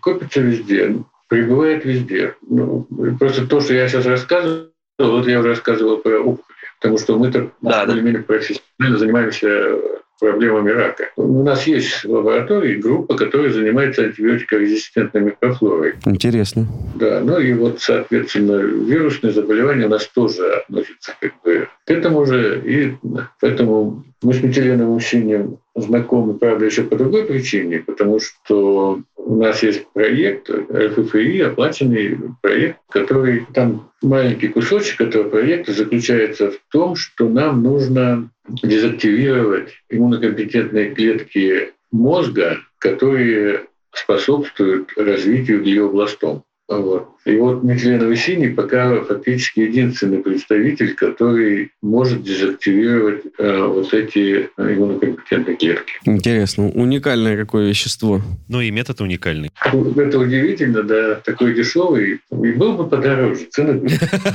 копится 0.00 0.40
везде, 0.40 0.96
прибывает 1.28 1.84
везде. 1.84 2.34
Ну, 2.48 2.86
просто 3.18 3.46
то, 3.46 3.60
что 3.60 3.74
я 3.74 3.88
сейчас 3.88 4.06
рассказываю, 4.06 4.70
вот 4.98 5.26
я 5.26 5.40
уже 5.40 5.50
рассказывал 5.50 5.98
про 5.98 6.18
опухоли, 6.18 6.56
потому 6.80 6.98
что 6.98 7.18
мы-то 7.18 7.50
да, 7.60 7.86
более-менее 7.86 8.22
профессионально 8.22 8.98
занимаемся 8.98 9.78
проблемами 10.18 10.70
рака. 10.70 11.10
У 11.16 11.42
нас 11.42 11.66
есть 11.66 12.04
в 12.04 12.10
лаборатории 12.10 12.76
группа, 12.76 13.14
которая 13.16 13.52
занимается 13.52 14.02
антибиотикорезистентной 14.02 15.20
микрофлорой. 15.20 15.94
Интересно. 16.04 16.66
Да, 16.96 17.20
ну 17.20 17.38
и 17.38 17.52
вот, 17.52 17.80
соответственно, 17.80 18.56
вирусные 18.56 19.32
заболевания 19.32 19.86
у 19.86 19.90
нас 19.90 20.06
тоже 20.08 20.44
относятся 20.50 21.14
как 21.20 21.32
бы 21.44 21.68
к 21.84 21.90
этому 21.90 22.26
же, 22.26 22.60
и 22.64 22.96
поэтому 23.40 24.04
мы 24.22 24.34
с 24.34 24.42
Метиленовым 24.42 25.00
Синим 25.00 25.58
знакомы, 25.76 26.34
правда, 26.34 26.64
еще 26.64 26.82
по 26.82 26.96
другой 26.96 27.24
причине, 27.24 27.78
потому 27.78 28.18
что 28.18 29.00
у 29.28 29.36
нас 29.36 29.62
есть 29.62 29.86
проект 29.92 30.48
РФФИ, 30.48 31.40
оплаченный 31.40 32.18
проект, 32.40 32.78
который 32.90 33.46
там 33.52 33.92
маленький 34.00 34.48
кусочек 34.48 35.02
этого 35.02 35.28
проекта 35.28 35.72
заключается 35.72 36.50
в 36.50 36.58
том, 36.72 36.96
что 36.96 37.28
нам 37.28 37.62
нужно 37.62 38.30
дезактивировать 38.48 39.74
иммунокомпетентные 39.90 40.94
клетки 40.94 41.72
мозга, 41.92 42.56
которые 42.78 43.66
способствуют 43.92 44.92
развитию 44.96 45.62
глиобластом. 45.62 46.44
Вот. 46.68 47.08
И 47.24 47.36
вот 47.36 47.62
метиленовый 47.62 48.16
синий 48.16 48.48
пока 48.48 49.02
фактически 49.02 49.60
единственный 49.60 50.18
представитель, 50.18 50.94
который 50.94 51.72
может 51.82 52.22
дезактивировать 52.22 53.22
э, 53.38 53.62
вот 53.62 53.92
эти 53.94 54.50
иммунокомпетентные 54.58 55.56
клетки. 55.56 55.94
Интересно. 56.04 56.68
Уникальное 56.68 57.36
какое 57.38 57.68
вещество. 57.68 58.20
Ну 58.48 58.60
и 58.60 58.70
метод 58.70 59.00
уникальный. 59.00 59.50
Это 59.64 60.18
удивительно, 60.18 60.82
да. 60.82 61.14
Такой 61.24 61.54
дешевый. 61.54 62.20
И 62.30 62.52
был 62.52 62.74
бы 62.74 62.86
подороже. 62.86 63.46
Цены 63.50 63.88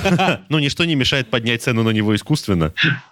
Ну, 0.50 0.60
ничто 0.60 0.86
не 0.86 0.96
мешает 0.96 1.28
поднять 1.28 1.62
цену 1.62 1.84
на 1.84 1.92
него 1.92 2.16
искусственно. 2.16 2.74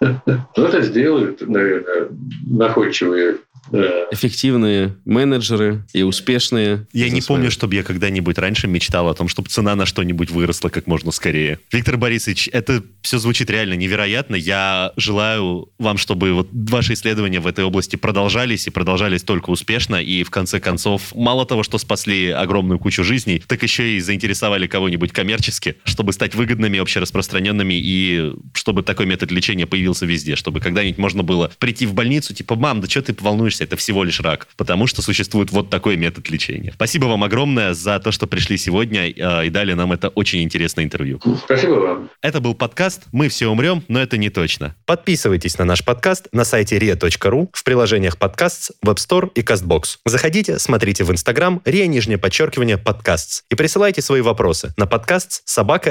Кто-то 0.52 0.80
сделают, 0.82 1.46
наверное, 1.46 2.08
находчивые 2.46 3.36
эффективные 3.70 4.96
менеджеры 5.04 5.84
и 5.92 6.02
успешные. 6.02 6.86
Я 6.92 7.08
не 7.08 7.20
помню, 7.20 7.50
чтобы 7.50 7.74
я 7.74 7.82
когда-нибудь 7.82 8.38
раньше 8.38 8.66
мечтал 8.66 9.08
о 9.08 9.14
том, 9.14 9.28
чтобы 9.28 9.48
цена 9.48 9.74
на 9.74 9.86
что-нибудь 9.86 10.30
выросла 10.30 10.68
как 10.68 10.86
можно 10.86 11.10
скорее. 11.12 11.58
Виктор 11.70 11.96
Борисович, 11.96 12.48
это 12.52 12.82
все 13.02 13.18
звучит 13.18 13.50
реально 13.50 13.74
невероятно. 13.74 14.34
Я 14.34 14.92
желаю 14.96 15.68
вам, 15.78 15.96
чтобы 15.96 16.32
вот 16.32 16.48
ваши 16.52 16.94
исследования 16.94 17.40
в 17.40 17.46
этой 17.46 17.64
области 17.64 17.96
продолжались 17.96 18.66
и 18.66 18.70
продолжались 18.70 19.22
только 19.22 19.50
успешно. 19.50 19.96
И 19.96 20.24
в 20.24 20.30
конце 20.30 20.60
концов, 20.60 21.14
мало 21.14 21.46
того, 21.46 21.62
что 21.62 21.78
спасли 21.78 22.30
огромную 22.30 22.78
кучу 22.78 23.04
жизней, 23.04 23.42
так 23.46 23.62
еще 23.62 23.96
и 23.96 24.00
заинтересовали 24.00 24.66
кого-нибудь 24.66 25.12
коммерчески, 25.12 25.76
чтобы 25.84 26.12
стать 26.12 26.34
выгодными, 26.34 26.78
общераспространенными 26.78 27.74
и 27.74 28.32
чтобы 28.54 28.82
такой 28.82 29.06
метод 29.06 29.30
лечения 29.30 29.66
появился 29.66 30.06
везде, 30.06 30.36
чтобы 30.36 30.60
когда-нибудь 30.60 30.98
можно 30.98 31.22
было 31.22 31.50
прийти 31.58 31.86
в 31.86 31.94
больницу, 31.94 32.34
типа, 32.34 32.56
мам, 32.56 32.80
да 32.80 32.88
что 32.88 33.02
ты 33.02 33.16
волнуешься? 33.18 33.51
Это 33.60 33.76
всего 33.76 34.04
лишь 34.04 34.20
рак, 34.20 34.48
потому 34.56 34.86
что 34.86 35.02
существует 35.02 35.50
вот 35.50 35.70
такой 35.70 35.96
метод 35.96 36.30
лечения. 36.30 36.72
Спасибо 36.74 37.06
вам 37.06 37.24
огромное 37.24 37.74
за 37.74 37.98
то, 38.00 38.12
что 38.12 38.26
пришли 38.26 38.56
сегодня 38.56 39.10
э, 39.10 39.46
и 39.46 39.50
дали 39.50 39.74
нам 39.74 39.92
это 39.92 40.08
очень 40.08 40.42
интересное 40.42 40.84
интервью. 40.84 41.20
Спасибо 41.44 41.74
вам. 41.74 42.10
Это 42.22 42.40
был 42.40 42.54
подкаст 42.54 43.04
«Мы 43.12 43.28
все 43.28 43.48
умрем, 43.48 43.84
но 43.88 44.00
это 44.00 44.16
не 44.16 44.30
точно». 44.30 44.74
Подписывайтесь 44.86 45.58
на 45.58 45.64
наш 45.64 45.84
подкаст 45.84 46.28
на 46.32 46.44
сайте 46.44 46.78
ria.ru, 46.78 47.48
в 47.52 47.64
приложениях 47.64 48.18
подкаст, 48.18 48.70
Web 48.84 48.96
Store 48.96 49.30
и 49.34 49.42
CastBox. 49.42 49.98
Заходите, 50.04 50.58
смотрите 50.58 51.04
в 51.04 51.10
Instagram 51.10 51.62
ria, 51.64 51.86
нижнее 51.86 52.18
подчеркивание, 52.18 52.78
подкаст 52.78 53.44
и 53.50 53.54
присылайте 53.54 54.02
свои 54.02 54.20
вопросы 54.20 54.72
на 54.76 54.86
подкаст 54.86 55.42
собака 55.44 55.90